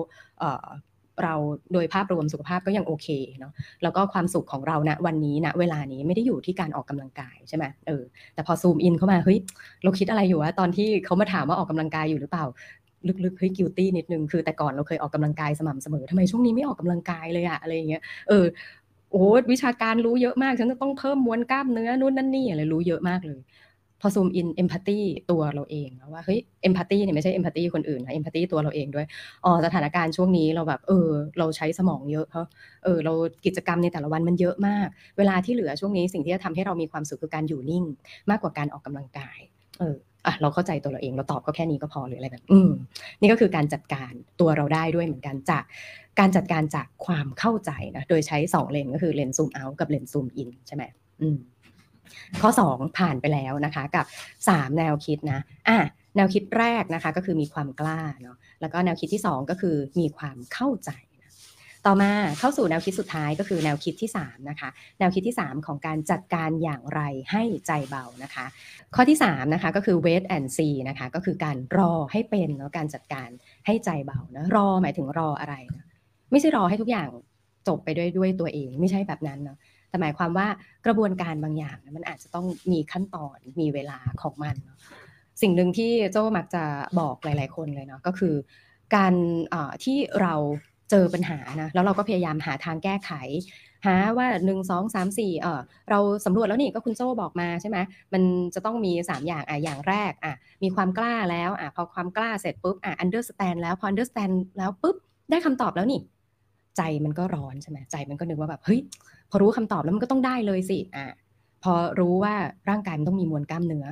[1.24, 1.36] เรา
[1.74, 3.08] โดยภาพรวมสุขภาพก็ยังโอเค
[3.40, 3.52] เนาะ
[3.84, 9.38] แล้วก็ความสุขของเราณวันนี้ณเวลานี้ไม่ได้อยู่ที่การออกกำลังกายใช่ไหมเออแต่พอ zoom in เข้ามาเฮ้ย
[9.84, 12.46] เราคิดอะไรอยู่วะตอนที่เขามาถามว่าออกกำลังกายอยู่หรือเปล่า
[13.26, 18.46] ลึกๆเฮ้ยกิลตี้นิดนึงคือแต่ก่อนเราเคยออกกำลังกายสม่ำเสมอทำไมช่วงนี้ไม่ออกกำลังกายเลยอะอะไรอย่างเงี้ยเออ
[19.12, 23.40] โอ้วิชาการรู้เยอะมากฉันจะต้องเพิ่มมวลกล้ามเนื้อนู่นนั่นนี่อะไรรู้เยอะมากเลย
[24.02, 25.00] พอซูมอินเอมพัตตี
[25.32, 29.06] ตัวเราเองว่าเฮ้ยเอมพัตตีเนี่ยไม่ใช่เอมพัตตีคนอื่นนะเอมพัตตีตัวเราเองด้วย
[29.46, 32.46] อ๋อสถานการณ์ช่วงนี้เราแบบเออ เราใช้สมองเยอะเพราะ
[32.84, 33.14] เออเรา
[33.46, 34.88] กิจกรรมในแต่ละวันมันเยอะมาก
[35.18, 37.84] เวลาที่เหลือช่วงนี้สิ่งที่จะทำให้เรามีความสุขคือการอยู่นิ่ง
[38.30, 39.40] มากกว่าการออกกำลังกาย
[39.80, 42.70] เอออะเราเข้าใจตัวเราเองเราตอบก็แค่นี้ก็พอหรืออะไรแบบอืม
[43.22, 45.64] นี่ก็คือการจัดการตัวเราได้ด้วยเหมือนกันจาก
[46.20, 50.84] การจัดการจากความเข้าใจนะโดยใช้2เลนก็คือเลนซูมเอากับเลนซูมอินใช่ไหม
[51.22, 51.38] อืม
[52.42, 54.06] ข้อ 2 ผ่านไปแล้วนะคะกับ
[54.46, 55.40] 3 แนวคิดนะ
[55.70, 55.78] อะ
[56.16, 60.92] แนวคิดแรกนะคะก็คือมีความกล้าเนาะแล้วก็แนวคิดที่ 2 ก็คือมีความเข้าใจ
[61.24, 61.32] นะ
[61.86, 67.02] ต่อมาเข้าสู่แนวคิดสุดท้ายก็คือแนวคิดที่3นะคะแนวคิดที่ 3 ของการจัดการอย่างไร
[67.32, 68.46] ให้ใจเบานะคะ
[68.96, 73.30] ข้อที่3นะคะก็คือ wait and see นะคะก็คือการรอให้เป็นเนาะการจัดการ
[73.66, 75.86] ให้ใจเบานะรอหมายถึงรออะไรนะ
[76.32, 77.10] ไม่ใช่รอให้ทุกอย่าง
[77.68, 79.58] จบไปด้วยด้วยตัวเอง ไม่ใช่แบบนั้นเนาะ
[79.90, 80.48] แต่หมายความว่า
[80.86, 84.56] กระบวนการบางอย่างมันอาจจะต้องมีขั้นตอนมีเวลาของมัน
[85.42, 86.64] สิ่งหนึ่งที่โจ้มักจะ
[87.00, 88.36] บอกหลาย ๆ คนเลยเนาะก็คือ
[88.96, 89.14] การ
[89.84, 90.34] ที่เรา
[90.90, 93.12] เจอปัญหานะแล้วเราก็พยายามหาทางแก้ไข
[93.86, 97.78] หาว่าหนึ่งสองสามสี่เออเราสำรวจแล้วนี่ก็คุณโจ้บอกมาใช่ไหม
[98.14, 98.24] มัน
[98.56, 104.96] จะต้องมี 3 อย่างอะอย่างแรกอะมีความกล้าแล้วอะพอความกล้าเสร็จปุ๊บอะ understand แล้วพอ understand แล้วปุ๊บ
[105.30, 106.02] ได้คำตอบแล้วนี่
[106.78, 108.80] ใจมันก็ร้อนใช่ไหมใจมันก็นึกว่าแบบเฮ้ย
[109.30, 111.08] พอรู้คำตอบแล้วมันก็ต้องได้เลยสิอะ
[111.64, 112.34] พอรู้ว่า
[112.70, 113.86] ร่างกายมันต้องมีมวลกล้ามเนื้อ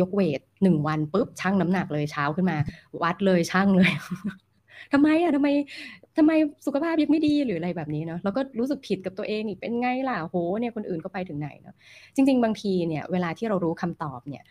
[0.00, 2.56] ยกเวทหนึ่งวันปุ๊บชั่งน้ำหนักเลยเช้าขึ้นมา
[3.02, 3.90] วัดเลยชั่งเลย
[4.92, 5.48] ทำไมอะทำไม
[6.16, 6.32] ทำไม
[6.66, 11.74] สุขภาพยังไม่ดีหรืออะไรแบบนี้เนาะแล้วก็รู้สึกผิดกับตัวเองอีกเป็นไงล่ะโหเนี่ยคนอื่นก็ไปถึงไหนเนาะ
[12.14, 14.42] จริง ๆ บางทีเนี่ยเวลาที่เรารู้คำตอบเนี่ย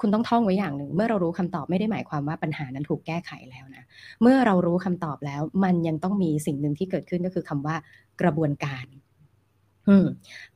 [0.00, 3.82] คุณต้องท่องไว้อย่างหนึ่ง เมื่อเรารู้คำตอบไม่ได้หมายความว่าปัญหานั้นถูกแก้ไขแล้วนะ
[4.22, 7.76] เมื่อเรารู้คำตอบแล้ว มันยังต้องมีสิ่งหนึ่งที่เกิดขึ้นก็คือคำว่า
[8.20, 8.84] กระบวนการ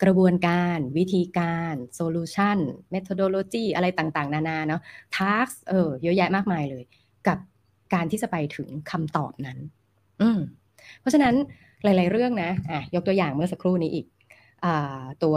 [0.03, 4.81] กระบวนการวิธีการ solution methodology อะไรต่างๆ นานาเนาะ
[5.17, 6.85] ทักเออเยอะแยะมากมายเลย
[7.29, 7.39] กับ
[7.95, 9.59] การที่จะไปถึงคำตอบนั้น
[10.21, 10.39] อืม
[11.01, 11.35] เพราะฉะนั้น
[11.85, 14.07] หลาย ๆ เรื่องนะอะยกตัวอย่างเมื่อสักครู่นี้อีก
[14.65, 14.67] อะ
[15.25, 15.37] ตัว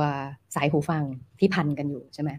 [0.55, 1.03] สายหูฟัง
[1.39, 2.29] ที่พันกันอยู่ใช่ไหม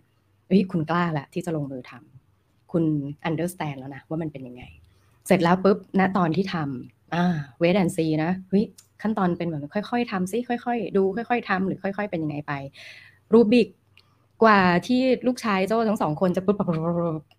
[0.47, 2.85] เฮ้ยคุณกล้าละที่จะลงมือทำคุณ
[3.29, 4.63] understand แล้วนะว่ามันเป็นยังไง
[5.27, 8.65] เสร็จแล้วปุ๊บณตอนที่ทำอ่า wait and see นะเฮ้ย
[9.03, 12.53] ขั้นตอนเป็นเหมือนค่อย ๆทำซิค่อย ๆ ดูค่อย ๆทำหรือค่อย ๆ เป็นยังไงไป
[13.33, 13.69] รูบิก
[14.43, 16.57] กว่าที่ลูกชายโจ้ทั้งสองคนจะปุ๊บ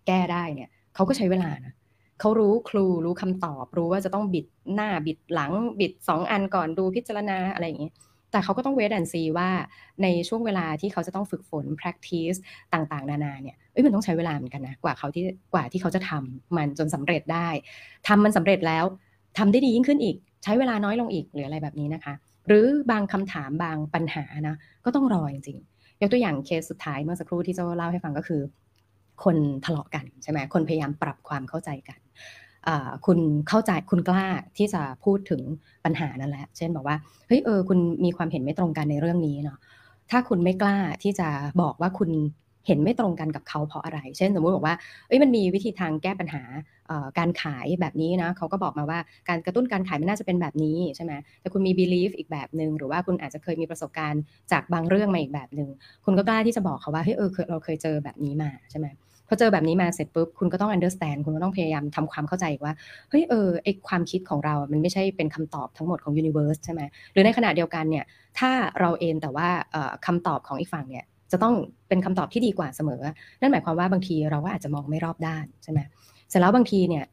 [0.06, 1.74] แก้ได้เนี่ยเขาก็ใช้เวลานะ
[2.20, 7.90] เขารู้ครูรู้คำตอบ รู้ว่าจะต้องบิดหน้าบิดหลังบิดสองอันก่อนดูพิจารณาอะไรอย่างนี้
[8.30, 9.50] แต่เขาก็ต้อง wait and see ว่า
[10.02, 12.38] ในช่วงเวลาที่เขาจะต้องฝึกฝน practice
[12.72, 17.48] ต่างๆ นานาเนี่ยเอ้ยมันต้องใช้เวลาเหมือนกันนะกว่าเขาที่กว่าที่เขาจะทำมันจนสำเร็จได้
[18.08, 18.84] ทำมันสำเร็จแล้ว
[19.38, 22.14] ทำได้ดียิ่งขึ้นอีก ใช้เวลาน้อยลงอีกหรืออะไรแบบนี้นะคะ
[22.48, 28.42] หรือบางคำถามบางปัญหานะก็ต้องรอจริงๆยกตัวอย่างเคสสุดท้ายเมื่อสักครู่ที่เจ้าเล่าให้ฟังก็คือ
[29.24, 31.98] คนทะเลาะกันใช่ไหมคนพยายามปรับความเข้าใจกัน
[33.06, 34.26] คุณเข้าใจคุณกล้า
[34.56, 35.42] ที่จะพูดถึง
[35.84, 39.58] ปัญหานั่นแหละ เช่นบอกว่าเฮ้ยเออคุณมีความเห็นไม่ตรงกันในเรื่องนี้เนาะ
[40.10, 41.28] ถ้าคุณไม่กล้าที่จะ
[41.62, 42.10] บอกว่าคุณ
[42.66, 44.76] เห็นไม่ตรงกันกับเขาเพราะอะไร เช่นสมมุติบอกว่า
[45.08, 46.42] เอ้ยมันมีวิธีทางแก้ปัญหา
[47.18, 48.98] การขายแบบนี้นะเขาก็บอกมาว่า
[49.28, 54.22] การกระตุ้นการขายมันน่าจะเป็นแบบนี้ใช่ไหมแต่คุณมี belief อีกแบบหนึ่งหรือว่าคุณอาจจะเคยมีประสบการณ์
[54.52, 55.68] จากบางเรื่องมาอีกแบบหนึ่ง
[56.04, 58.88] คุณก็กล้าที่จะบอกเขาว่าเฮ้ยเออเราเคยเจอแบบนี้มาใช่ไหม
[59.28, 62.74] พอเจอแบบนี้มาเสร็จปุ๊บคุณก็ต้อง understand คุณก็ต้องพยายามทำความเข้าใจว่า
[63.10, 68.04] เฮ้ยเออไอความคิดของเรา มันไม่ใช่เป็นคำตอบทั้งหมดของ universe ใช่ไหมหรือในขณะเดียวกันเนี่ย
[68.38, 69.48] ถ้าเราเองแต่ว่า
[70.06, 71.54] คำตอบของอีกฝั่งเนี่ย จะต้อง
[71.88, 73.02] เป็นคำตอบที่ดีกว่าเสมอ
[73.40, 75.80] นั่นหมายความว่าบางทีเราก็อาจจะมองไม่รอบด้านใช่ไหม
[76.28, 77.04] เสร็จแล้วบางทีเนี่ย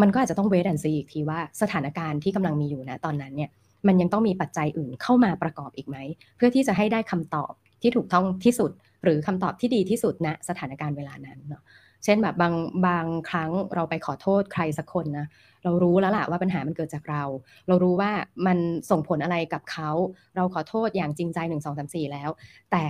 [0.00, 3.50] มันก็อาจจะต้องเวทแอนซีอีกทีว่าสถานการณ์ที่กำลังมีอยู่นะตอนนั้นเนี่ย
[3.86, 5.96] มันยังต้องมีปัจจัยอื่นเข้ามาประกอบอีกไหม
[6.36, 8.70] เพื่อที่จะให้ได้คำตอบที่ถูกต้องที่สุด
[9.04, 11.62] หรือคำตอบที่ดีที่สุดณนะสถานการณ์เวลานั้นเนาะ
[12.04, 12.54] เช่นแบบบาง
[12.86, 15.26] บางครั้งเราไปขอโทษใครสักคนนะ
[15.64, 17.22] เรารู้แล้วล่ะว่าปัญหามันเกิดจากเรา
[17.68, 18.10] เรารู้ว่า
[18.46, 18.58] มัน
[18.90, 19.90] ส่งผลอะไรกับเขา
[20.36, 22.30] เราขอโทษอย่างจริงใจหนึ่งสองสามสี่แล้ว
[22.72, 22.84] แต่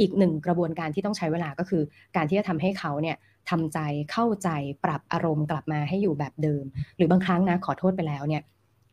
[0.00, 1.82] อีกหนึ่งกระบวนการที่ต้องใช้เวลาก็คือ
[2.16, 3.16] การที่จะทำให้เขาเนี่ย
[3.50, 3.78] ทำใจ
[4.12, 4.48] เข้าใจ
[4.84, 6.64] ปรับอารมณ์กลับมาให้อยู่แบบเดิม
[6.96, 8.42] หรือบางครั้งนะขอโทษไปแล้วเนี่ย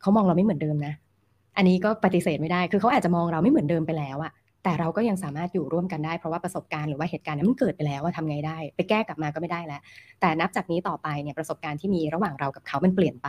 [0.00, 0.94] เขามองเราไม่เหมือนเดิมนะ
[1.56, 4.32] อันนี้ก็ปฏิเสธไม่ได้ คือเขาอาจจะมองเราไม่เหมือนเดิมไปแล้วอะ
[4.64, 9.80] แต่เราก็ยังสามารถอยู่ร่วมกันได้เพราะว่าประสบการณ์หรือว่าเหตุการณ์นั้นมันเกิดไปแล้วว่าทำไงได้ ไปแก้กลับมาก็ไม่ได้แล้ว
[10.20, 13.28] แต่นับจากนี้ต่อไปเนี่ยประสบการณ์ที่มีระหว่างเรากับเขามันเปลี่ยนไป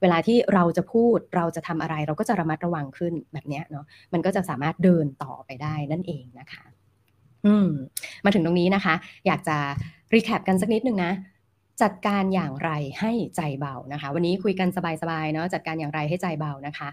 [0.00, 6.64] เวลาที่เราจะพูดเราจะทำอะไร เราก็จะระมัดระวังขึ้นแบบเนี้ยเนาะมันก็จะสามารถเดินต่อไปได้นั่นเองนะคะ
[7.46, 7.68] อืม
[8.24, 8.94] มาถึงตรงนี้นะคะ
[9.26, 9.56] อยากจะ
[10.14, 11.12] รีแคปกันสักนิดนึงนะ
[11.86, 14.68] จัดการอย่างไรให้ใจเบานะคะ วันนี้คุยกัน
[15.02, 16.88] สบายๆเนาะจัดการอย่างไรให้ใจเบานะคะ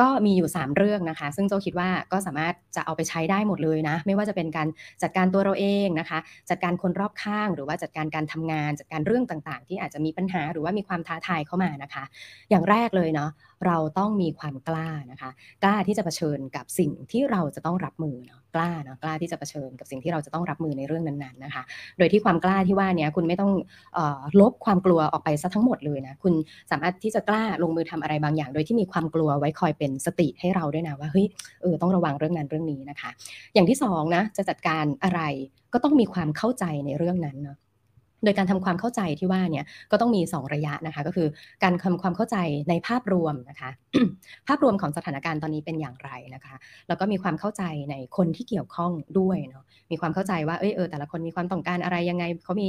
[0.00, 4.68] ก็มีอยู่ 3 เรื่องนะคะ ซึ่งโจคิดว่าก็สามารถจะเอาไปใช้ได้หมดเลยนะ ไม่ว่าจะเป็นการ
[5.02, 6.18] จัดการตัวเราเองนะคะ
[6.50, 12.04] จัดการคนรอบข้าง หรือว่าจัดการการทำงาน จัดการเรื่องต่างๆ ที่อาจจะมีปัญหาหรือว่ามีความท้าทายเข้ามานะคะ
[12.50, 13.30] อย่างแรกเลยเนาะ
[13.66, 15.30] เราต้องมีความกล้านะคะ
[15.64, 21.62] กล้าที่จะเผชิญกับสิ่งที่เราจะต้องรับมือเนาะกล้าเนาะกล้าที่จะเผชิญกับสิ่งที่เราจะต้องรับมือในเรื่องนั้นๆนะคะ
[21.98, 23.52] โดยที่ความกล้าที่ว่านี้คุณไม่ต้อง
[23.96, 26.34] ออลบความกลัวออกไปซะทั้งหมดเลยนะคุณ
[26.70, 31.26] สามารถที่จะกล้าลงมือทำอะไรบางอย่าง โดยที่มีความกลัวไว้คอยเป็นสติให้เราด้วยนะว่าเฮ้ย
[31.62, 33.10] เออต้องระวังเรื่องนั้นเรื่องนี้นะคะ
[33.54, 35.20] อย่างที่สองนะจะจัดการอะไร
[35.72, 37.56] ก็ต้องมีความเข้าใจในเรื่องนั้นเนาะ
[38.24, 41.28] โดยการทำความเข้าใจที่ว่าเนี่ยก็ต้องมี 2 ระยะนะคะก็คือ
[41.62, 42.36] การทำความเข้าใจ
[42.68, 43.70] ในภาพรวมนะคะ
[44.48, 46.54] ภาพรวมของสถานการณ์ตอนนี้เป็นอย่างไรนะคะ
[46.88, 52.68] แล้วก็มีความเข้าใจในคนที่เกี่ยวข้องด้วยเนาะมีความเข้าใจว่าเออเออแต่ละคนมีความต้องการอะไรยังไงเขามี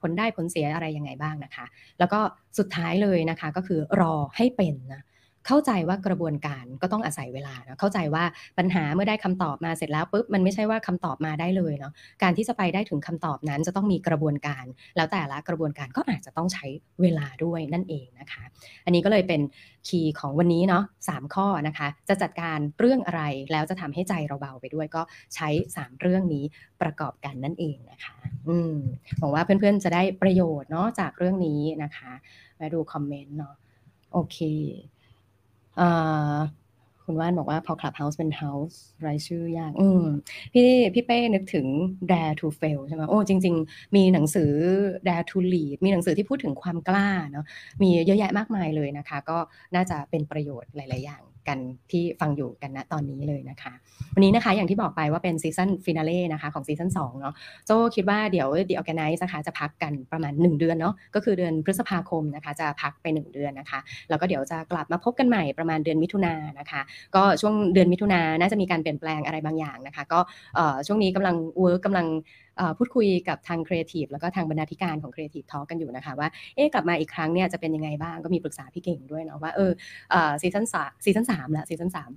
[0.00, 1.64] ผลได้ผลเสียอะไรยังไงบ้างนะคะ
[1.98, 2.20] แล้วก็
[2.58, 5.02] สุดท้ายเลยนะคะก็คือรอให้เป็นนะ
[5.46, 8.24] เข้าใจว่ากระบวนการก็ต้องอาศัยเวลาเนาะเข้าใจว่า
[8.58, 14.64] ปัญหาเมื่อได้คำตอบมาเสร็จแล้วปุ๊บมันไม่ใช่ว่าคำตอบมาได้เลยเนาะการที่จะไปได้ถึงคำตอบนั้นจะต้องมีกระบวนการ
[14.96, 16.66] แล้วแต่ละกระบวนการก็อาจจะต้องใช้
[17.02, 18.42] เวลาด้วยนั่นเองนะคะ
[18.84, 19.40] อันนี้ก็เลยเป็น
[19.88, 25.02] คีย์ของวันนี้เนาะสข้อนะคะ จะจัดการเรื่องอะไรแล้วจะทำให้ใจเราเบาไปด้วยก็
[25.34, 26.44] ใช้ 3 เรื่องนี้
[26.82, 28.16] ประกอบกันนั่นเองนะคะ
[28.48, 28.74] อืม
[29.18, 32.12] หวังว่าเพื่อนๆจะได้ประโยชน์เนาะจากเรื่องนี้นะคะ
[32.60, 33.54] มาดูคอมเมนต์เนาะ
[34.12, 34.38] โอเค
[37.06, 40.04] คุณว่านบอกว่าพอ Clubhouse เป็น House รายชื่อยาก อืม
[40.52, 41.66] พี่พี่เป้นึกถึง
[42.10, 44.52] Dare to Fail ใช่ไหมโอ้จริง ๆ มีหนังสือ
[45.08, 47.44] Dare to Lead มีหนังสือที่พูดถึงความกล้าเนาะ
[47.82, 49.38] มีเยอะแยะมากมายเลยนะคะ ก็
[49.74, 51.58] น่าจะเป็นประโยชน์หลาย ๆ อย่าง กัน
[51.90, 53.72] ที่ฟังอยู่กันณตอนนี้เลยนะคะ
[54.14, 57.34] วันนี้นะคะอย่างที่บอกไปว่าเป็น season finale นะคะของ season 2เนาะ
[57.66, 63.78] โจคิดว่าเดี๋ยว The ORGANICE นะคะจะพักกันประมาณ 1 เดือนเนาะก็คือเดือนพฤษภาคมนะคะจะพักไป 1 เดือนนะคะ
[64.08, 66.80] แล้วก็เดี๋ยวจะกลับมาพบกันใหม่ประมาณเดือนมิถุนายนะคะ
[67.14, 70.20] ก็ช่วงเดือนมิถุนายนน่าจะมีการเปลี่ยนแปลงอะไรบางอย่างนะคะ ก็
[70.86, 72.06] ช่วงนี้กำลัง work กำลัง
[72.78, 79.72] พูดคุยกับทางครีเอทีฟแล้วก็ทางบรรณาธิการของ Creative Talk กันอยู่นะคะว่าเอ๊ะกลับมาอีกครั้งเนี่ยจะเป็นยังไงบ้างก็มีปรึกษาพี่เก่งด้วยเนาะว่าเออ
[80.42, 82.10] ซีซั่นสามซีซั่นสามละซีซั่นสาม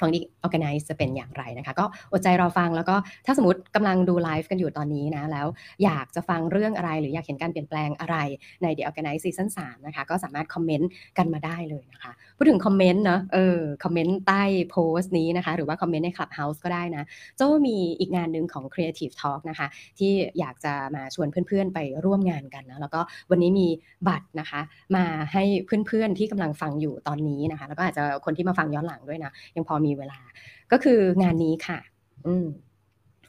[0.00, 2.94] ของดี Organize จะเป็นอย่างไรนะคะ ก็อดใจรอฟังแล้วก็
[3.26, 5.46] ถ้าสมมติกำลังดูไลฟ์กันอยู่ตอนนี้นะแล้ว
[5.84, 8.16] อยากจะฟังเรื่องอะไร หรืออยากเห็นการเปลี่ยนแปลงอะไร
[8.62, 17.04] ใน The Organize Season 3นะคะก็สามารถคอมเมนต์กันมาได้เลยนะคะพูดถึงคอมเมนต์เนาะเออคอมเมนต์ใต้โพสต์นี้นะคะหรือว่าคอมเมนต์ใน Clubhouse ก็ได้นะ
[17.36, 19.66] โจมีอีกงานหนึ่งของ Creative Talk นะคะ
[19.98, 23.68] ที่อยากจะมาชวนเพื่อนๆไปร่วมงานกันนะแล้วก็วันนี้มี
[24.08, 24.60] บัตรนะคะ
[24.96, 25.42] มาให้
[25.86, 30.20] เพื่อนๆที่กำลังฟังอยู่ตอนนี้นะคะ แล้วก็อาจจะคนที่มาฟังย้อนหลังด้วยนะยังพอมีเวลา
[30.72, 31.78] ก็คืองานนี้ค่ะ
[32.26, 32.46] อืม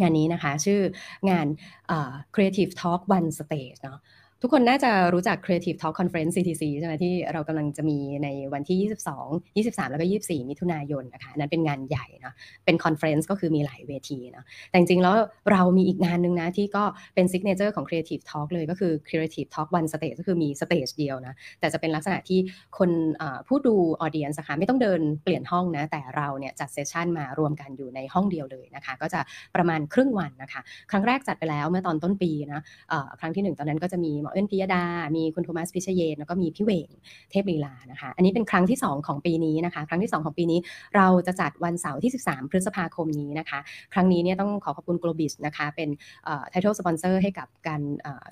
[0.01, 0.81] งานนี้นะคะ ชื่อ
[1.29, 1.47] งาน
[2.35, 3.99] Creative Talk One Stage เนาะ
[4.43, 8.89] ทุกคนน่าจะรู้จัก Creative Talk Conference CTC ใช่ไหมที่เรากำลังจะมีในวันที่
[9.55, 12.33] 22 23 แล้วก็ 24 มิถุนายนนะคะนั้นเป็นงานใหญ่นะ
[12.65, 15.15] เป็น conference ก็คือมีหลายเวทีนะแต่จริงๆแล้ว
[15.51, 16.83] เรามีอีกงานหนึ่งนะ ที่ก็
[17.15, 22.39] เป็น signature ของ Creative Talk เลยก็คือ Creative Talk One Stage ก็คือมี stage เดียวนะ แต่จะเป็นลักษณะที่
[22.77, 22.89] คน
[23.47, 29.19] ผู้ดู audience นะคะไม่ต้องเดินเปลี่ยนห้องนะ แต่เราเนี่ยจัด session มารวมกันอยู่ในห้องเดียวเลยนะคะ ก็จะ
[29.55, 32.61] ประมาณครึ่งวันนะคะ ครั้งแรกจัดไปแล้วเมื่อตอนต้นปีนะ
[33.19, 34.83] ครั้งที่ 1 ตอนนั้นก็จะมีหมอเอิญพิยดา
[35.15, 36.89] มีคุณโทมัสพิชเยนแล้วก็มีพี่เวง
[37.31, 40.59] เทพลีลานะคะ อันนี้เป็นครั้งที่ 2 ของปีนี้นะคะ ครั้งที่ 2 ของปีนี้
[40.95, 43.59] เราจะจัดวันเสาร์ที่ 13 พฤษภาคมนี้นะคะ
[43.93, 45.89] ครั้งนี้เนี่ยต้องขอขอบคุณ Globis นะคะ เป็น
[46.51, 47.81] title sponsor ให้กับการ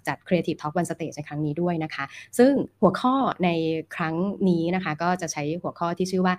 [0.07, 2.03] จัด Creative Talk One Stage ในครั้งนี้ด้วยนะคะ
[2.38, 3.49] ซึ่งหัวข้อใน
[3.95, 4.15] ครั้ง
[4.49, 6.33] นี้นะคะก็จะใช้หัวข้อที่ชื่อว่า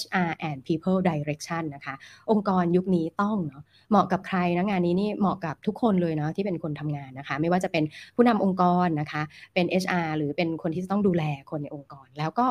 [0.00, 1.94] HR and People Direction นะคะ
[2.30, 7.84] องค์กรยุคนี้ต้องเนาะเหมาะกับใครนะงานนี้นี่เหมาะกับทุกคนเลยเนาะที่เป็นคนทำงานนะคะ ไม่ว่าจะเป็น
[8.16, 9.05] ผู้นำองค์กรนะคะ
[9.54, 12.46] เป็น HR หรือเป็นคนที่จะต้องดูแลคนในองค์กร แล้วก็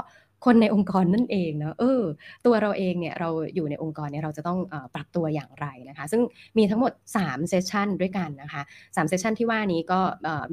[0.46, 2.04] คนในองค์กรนั่นเองเนาะเออ
[2.46, 6.22] ตัวเราเองเนี่ยเราอยู่ในองค์กรเนี่ยเราจะต้องอปรับตัวอย่างไรนะคะ ซึ่ง
[6.58, 10.00] มีทั้งหมด3 session ด้วยกันนะคะ3 session ที่ว่านี้ก็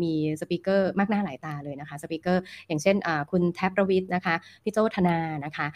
[0.02, 2.96] มี speaker มากหน้าหลายตาเลยนะคะ speaker อย่างเช่น
[3.30, 5.66] คุณแทบประวิทย์นะคะพี่โจธนานะคะ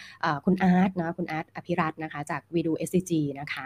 [0.45, 3.65] คุณอาร์ตนะคุณอาร์ตอภิรัตน์นะคะจาก WEDO SCG นะคะ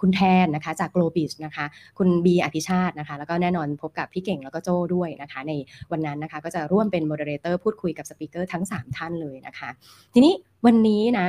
[0.00, 1.64] คุณแทนนะคะจาก Globish นะคะ
[1.98, 5.52] คุณบีอภิชาตินะคะแล้วก็แน่นอนพบกับพี่เก่งแล้วก็โจ้ด้วยนะคะใน
[5.92, 9.68] วันนั้นนะคะก็จะร่วมเป็น moderator พูดคุยกับ speaker ทั้ง 3 ท่านเลยนะคะ
[10.14, 10.34] ทีนี้
[10.66, 11.28] วันนี้นะ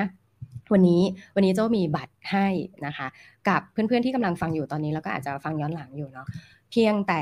[0.74, 1.02] วันนี้
[1.36, 2.48] วันนี้โจ้ามีบัตรให้
[2.86, 3.08] นะคะ
[3.48, 6.28] กับเพื่อนๆที่กำลังฟังอยู่ตอนนี้แล้วก็อาจจะฟังย้อนหลังอยู่เนาะ
[6.72, 7.22] เพียงแต่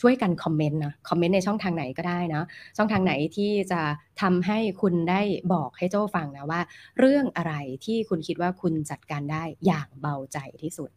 [0.00, 2.42] ช่วยกันคอมเมนต์นะคอมเมนต์ในช่องทางไหนก็ได้นะ
[2.76, 3.80] ช่องทางไหนที่จะ
[4.22, 5.20] ทำให้คุณได้
[5.52, 6.60] บอกให้โจ้าฟังนะว่า
[6.98, 10.90] เรื่องอะไรที่คุณคิดว่าคุณจัดการได้อย่างเบาใจที่สุด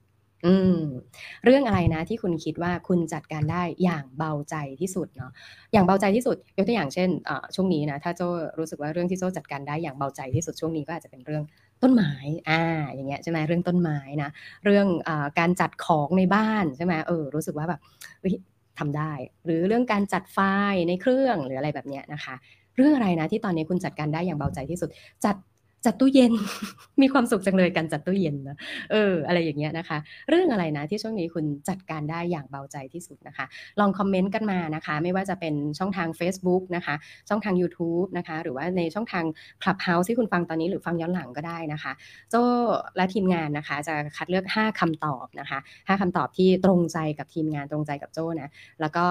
[0.45, 0.79] อืม
[1.45, 5.31] เรื่องอะไรนะที่คุณคิดว่าคุณจัดการได้อย่างเบาใจที่สุดเนาะ
[5.73, 7.09] อย่างเบาใจที่สุดยกตัวอย่างเช่น
[7.55, 8.21] ช่วงนี้นะถ้าโจ
[8.59, 11.43] รู้สึกว่าเรื่องที่โจจัดการได้อย่างเบาใจที่สุดช่วงนี้ก็อาจจะเป็นเรื่อง
[11.83, 12.13] ต้นไม้
[12.49, 12.61] อ่า
[12.95, 14.29] อย่างเงี้ยใช่ไหมเรื่องต้นไม้นะ
[14.65, 17.79] เรื่องอการจัดของในบ้านใช่ไหมเออรู้สึกว่าแบบ
[18.79, 19.13] ทำได้
[19.45, 20.39] หรือเรื่องการจัดไฟ
[20.71, 22.35] ล์ในเครื่องหรืออะไรแบบเนี้ยนะคะ
[22.77, 24.89] เรื่องอะไรนะที่ตอนนี้คุณจัดการได้อย่างเบาใจที่สุด
[25.25, 25.35] จัด
[25.85, 26.33] จัดตู้เย็น
[27.01, 28.57] มีความสุขจังเลยการจัดตู้เย็นนะ
[28.91, 29.97] เออ อะไรอย่างเงี้ยนะคะ
[30.29, 33.45] เรื่องอะไรนะที่ช่วงนี้คุณจัดการได้อย่างเบาใจที่สุดนะคะ
[33.79, 36.95] ลองคอมเมนต์กันมานะคะ ไม่ว่าจะเป็นช่องทาง Facebook นะคะ
[37.29, 39.25] ช่องทาง YouTube นะคะ หรือว่าในช่องทาง
[39.63, 41.91] Clubhouse ที่คุณฟังตอนนี้หรือฟังย้อนหลังก็ได้นะคะ
[42.29, 42.35] โจ
[42.95, 48.49] และทีมงานนะคะ จะคัดเลือก 5คำตอบนะคะ 5คำตอบที่ตรงใจกับทีมงานตรงใจกับโจนะ
[48.81, 49.05] แล้วก็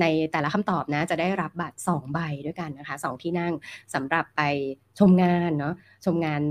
[0.00, 3.52] ในแต่ละคำตอบนะจะได้รับบัตร 2 ใบด้วยกันนะคะ 2 ที่นั่ง
[3.94, 4.42] สำหรับไป
[4.98, 6.42] ชมงานเนาะชมงาน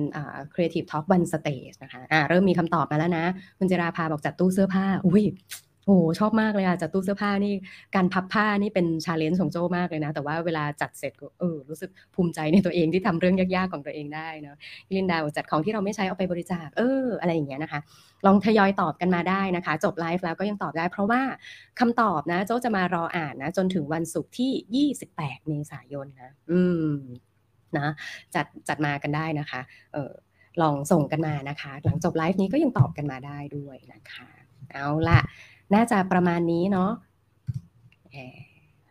[0.53, 3.25] Creative Talk One Stage นะคะะเริ่มมีคำตอบมาแล้วนะ
[3.57, 5.23] คุณจิราภาบอกจัดตู้เสื้อผ้า อุ้ย
[5.87, 7.53] โอ้ชอบมากเลยอะจัดตู้เสื้อผ้านี่
[7.95, 14.57] การพับผ้านี่เป็น challenge ของโจมากเลยนะ แต่ว่าเวลาจัดเสร็จก็เออรู้สึกภูมิใจในตัวเองที่ทำเรื่องยากๆของตัวเองได้เนาะ
[14.95, 17.79] ลินดาจัดของที่เราไม่ใช้เอาไปบริจาคเอออะไรอย่างเงี้ยนะคะ
[18.25, 21.21] ลองทยอยตอบกันมาได้นะคะ จบไลฟ์แล้วก็ยังตอบได้ เพราะว่า
[21.79, 26.59] คำตอบนะ โจจะมารออ่านนะ จนถึงวันศุกร์ที่ 28 เมษายนนะ อื
[26.93, 26.95] ม
[27.77, 27.87] นะ
[28.35, 29.61] จัดจัดมากันได้นะคะ
[29.93, 30.13] เออ
[30.61, 34.29] ลองส่งกันมานะคะ หลังจบไลฟ์นี้ก็ยังตอบกันมาได้ด้วยนะคะ
[34.71, 35.19] เอาละ
[35.75, 36.91] น่าจะประมาณนี้เนาะ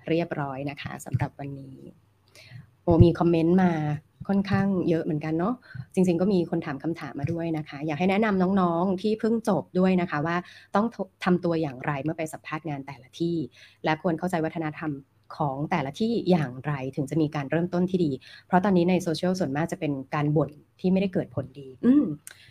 [0.08, 1.76] เรียบร้อยนะคะสำหรับวันนี้
[2.82, 3.72] โอมีคอมเมนต์มา
[4.28, 5.54] ค่อนข้างเยอะเหมือนกันเนาะ
[5.94, 10.36] จริง ๆ ก็มีคนถามคำถามมาด้วยนะคะ อยากให้แนะนำน้องๆที่เพิ่งจบด้วยนะคะ ว่า
[10.74, 10.86] ต้อง
[11.24, 13.36] ทำตัวอย่างไรเมื่อไปสัมภาษณ์งานแต่ละที่
[13.84, 14.92] และควรเข้าใจวัฒนธรรม
[15.36, 18.12] ของแต่ละที่อย่างไรถึงจะมีการเริ่มต้นที่ดี
[18.46, 21.92] เพราะตอนนี้ในโซเชียลส่วนมากจะเป็นการบ่นที่ไม่ได้เกิดผลดี อื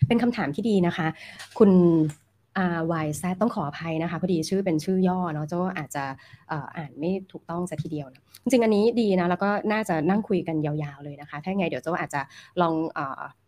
[0.08, 1.08] เป็นคำถามที่ดีนะคะ
[1.60, 1.72] คุณ
[2.76, 6.04] R Y Z ต้องขออภัยนะคะ พอดีชื่อเป็นชื่อย่อเนาะเจอาจจะ
[6.76, 12.22] อ่านไม่ถูกต้องซะทีเดียวนะจริง ๆ อันนี้ดีนะ แล้วก็น่าจะนั่งคุยกันยาวๆเลยนะคะ ถ้าไงเดี๋ยวเจ้าอาจจะ
[12.62, 13.00] ลองอ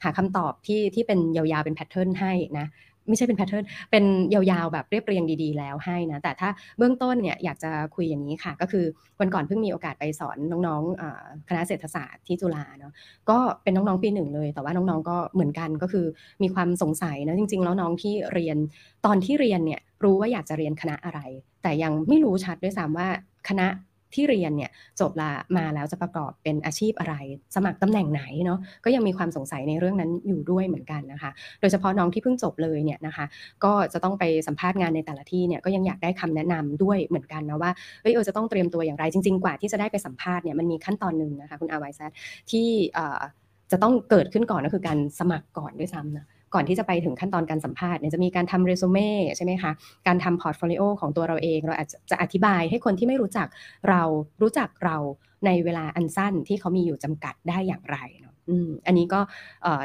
[0.04, 2.68] หาคำตอบที่ที่เป็นยาวๆเป็นแพทเทิร์นให้นะ
[3.08, 8.86] ไม่ใช่เป็นแพทเทิร์นเป็นยาวๆแบบเรียบเรียงดีๆ แล้วให้นะแต่ถ้าเบื้องต้นเนี่ยอยากจะคุยอย่างนี้ค่ะ ก็คือ
[9.20, 12.94] วันก่อนเพิ่งมีโอกาสไปสอนน้องๆคณะเศรษฐศาสตร์ที่จุฬาเนาะ
[13.30, 16.06] ก็เป็นน้องๆปีหนึ่งเลย แต่ว่าน้องๆก็เหมือนกันก็คือ
[16.44, 18.58] มีความสงสัยนะจริง ๆ แล้วน้องที่เรียน
[19.06, 21.20] ตอนที่เรียนเนี่ยรู้ว่าอยากจะเรียนคณะอะไร
[21.64, 23.08] แต่ยังไม่รู้ชัดด้วยซ้ำว่า
[23.50, 23.68] คณะ
[24.16, 27.16] ที่เรียนเนี่ยจบละมาแล้วจะประกอบเป็นอาชีพอะไร
[27.56, 33.26] สมัครตำแหน่งไหนเนาะก็ยังมีความสงสัยในเรื่องนั้นอยู่ด้วยเหมือนกันนะคะ โดยเฉพาะน้องที่เพิ่งจบเลยเนี่ยนะคะ
[33.64, 37.72] ก็จะต้องไปสัมภาษณ์งานในแต่ละที่เนี่ยก็ยังอยากได้คำแนะนำด้วยเหมือนกันนะว่า
[38.02, 42.06] เออจะต้องเตรียมตัวอย่างไรจริง ๆ กว่าที่จะได้ไปสัมภาษณ์เนี่ยมันมีขั้นตอนหนึ่งนะคะคุณอาไวซั
[42.52, 42.68] ที่
[43.72, 49.72] จะต้องเกิดขึ้นก่อนก็คือการสมัครก่อนด้วยซ้ำนะ ก่อนที่จะไปถึงขั้นตอนการสัมภาษณ์เนี่ยจะมีการทำเรซูเม่ใช่ไหมคะ
[50.08, 53.48] การทำ portfolio ของตัวเราเอง เราอาจจะอธิบายให้คนที่ไม่รู้จัก
[53.90, 54.02] เรา
[54.42, 54.98] รู้จักเรา
[55.46, 58.34] ในเวลาอันสั้นที่เขามีอยู่จำกัดได้อย่างไรเนาะ
[58.88, 59.20] อันนี้ก็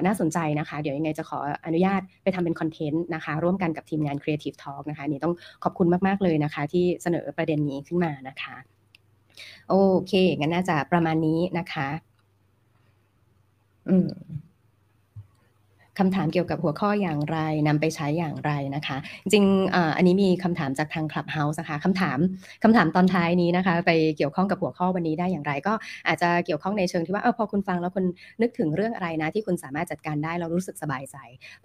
[0.07, 8.57] น่าสนใจนะคะ เดี๋ยวยังไงจะขออนุญาตไปทำเป็นคอนเทนต์นะคะ ร่วมกันกับทีมงาน Creative Talk นะคะนี่ต้องขอบคุณมาก ๆ เลยนะคะ ที่เสนอประเด็นนี้ขึ้นมานะคะ
[9.69, 9.75] โอ
[10.07, 11.89] เค งั้นน่าจะประมาณนี้นะคะ
[13.89, 14.09] อืม
[15.99, 19.45] คำถามเกี่ยวกับหัวข้ออย่างไรนำไปใช้อย่างไรนะคะ จริง
[19.97, 22.19] อันนี้มีคำถามจากทาง Clubhouse นะคะคำถาม
[22.63, 25.75] คำถามตอนท้ายนี้นะคะ ไปเกี่ยวข้องกับหัวข้อวันนี้ได้อย่างไร ก็
[26.09, 28.05] อาจจะเกี่ยวข้องในเชิงที่ว่าเออพอคุณฟังแล้วคุณ
[28.43, 31.17] นึกถึงเรื่องอะไรนะที่คุณสามารถจัดการได้เรารู้สึกสบายใจ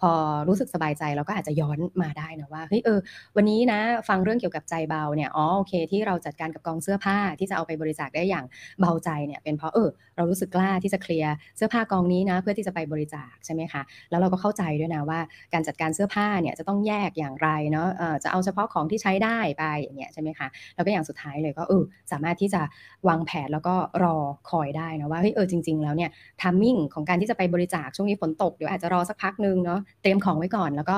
[0.02, 0.12] พอ
[0.48, 3.00] รู้สึกสบายใจเราก็อาจจะย้อนมาได้นะว่าเฮ้ยเออ
[3.36, 8.46] วันนี้นะฟังเรื่องเกี่ยวกับใจเบาเนี่ยอ๋อโอเค ที่เราจัดการกับกองเสื้อผ้าที่จะเอาไปบริจาคได้อย่าง
[8.80, 15.20] เบาใจเนี่ยเป็นเพราะเออเรารู้สึกกล้าที่จะเคลียร์เสื้อผ้ากองนี้นะ เพื่อที่จะไปบริจาคใช่ไหมคะแล้วเราก็เข้าใจด้วยนะว่า
[15.54, 17.88] การจัดการเสื้อผ้าเนี่ยจะต้องแยกอย่างไรเนาะ
[18.24, 22.62] จะเอาเฉพาะของที่ใช้ได้ไปอย่างเงี้ยใช่ไหมคะแล้วก็อย่างสุดท้ายเลยก็เออสามารถที่จะ
[23.08, 24.16] วางแผนแล้วก็รอ
[24.50, 26.10] คอยได้นะว่าเฮ้ยเออจริง ๆ แล้วเนี่ย
[26.42, 30.96] ทามมิ่งของการที่จะไปบริจาคช่วงนี้ฝนตกเดี๋ยวอาจจะรอสักพักหนึ่งเนาะเตรียมของไว้ก่อน แล้วก็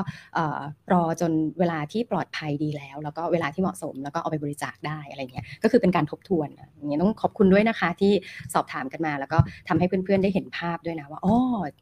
[0.94, 8.14] รอจนเวลาที่ปลอดภัยดีแล้ว แล้วก็เวลาที่เหมาะสมแล้วก็เอาไปบริจาคได้อะไรเงี้ยก็คือเป็นการทบทวนอะอย่างเงี้ยต้องขอบคุณด้วยนะคะที่
[8.54, 11.36] สอบถามกันมา แล้วก็ทำให้เพื่อนๆได้เห็นภาพด้วยนะว่าอ๋อ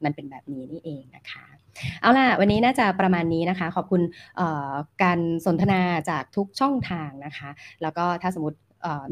[0.05, 1.32] มันเป็นแบบนี้นี่เองนะคะ
[2.01, 4.01] เอาล่ะ วันนี้น่าจะประมาณนี้นะคะ ขอบคุณ
[5.03, 7.49] การสนทนาจากทุกช่องทางนะคะ
[7.81, 8.57] แล้วก็ถ้าสมมติ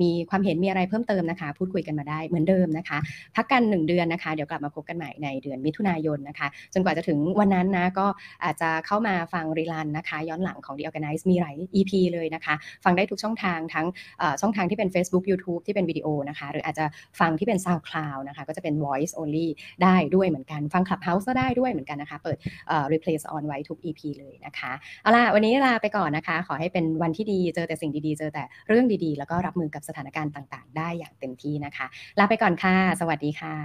[0.02, 2.98] มีความเห็นมีอะไรเพิ่มเติมนะคะ พูดคุยกันมาได้เหมือนเดิมนะคะ
[3.36, 8.08] พักกัน 1 เดือนนะคะ เดี๋ยวกลับมาพบกันใหม่ในเดือนมิถุนายนนะคะ จนกว่าจะถึงวันนั้นนะก็
[8.44, 12.54] อาจจะเข้ามาฟังรีลันนะคะ ย้อนหลังของ The Organize มีหลาย EP เลยนะคะ
[12.84, 13.86] ฟังได้ทุกช่องทางทั้ง
[14.42, 16.86] ช่องทางที่เป็น Facebook YouTube ที่เป็นวิดีโอนะคะ หรืออาจจะ
[17.20, 19.48] ฟังที่เป็น SoundCloud นะคะ ก็จะเป็น Voice Only
[19.84, 22.38] ได้ด้วยเหมือนกัน ฟัง Clubhouse ก็ได้ด้วยเหมือนกันนะคะ เปิด
[22.94, 31.86] Replace on ไว้ทุก EP เลยนะคะ เอาล่ะวันนี้ลาไปก่อนนะคะ ขอให้เป็นวันที่ดี เจอแต่สิ่งดีๆ เจอแต่เรื่องดีๆ แล้วก็รับมือกับสถานการณ์ต่าง ๆ ได้อย่างเต็มที่นะคะ
[32.20, 33.56] ลาไปก่อนค่ะ สวัสดีค่ะ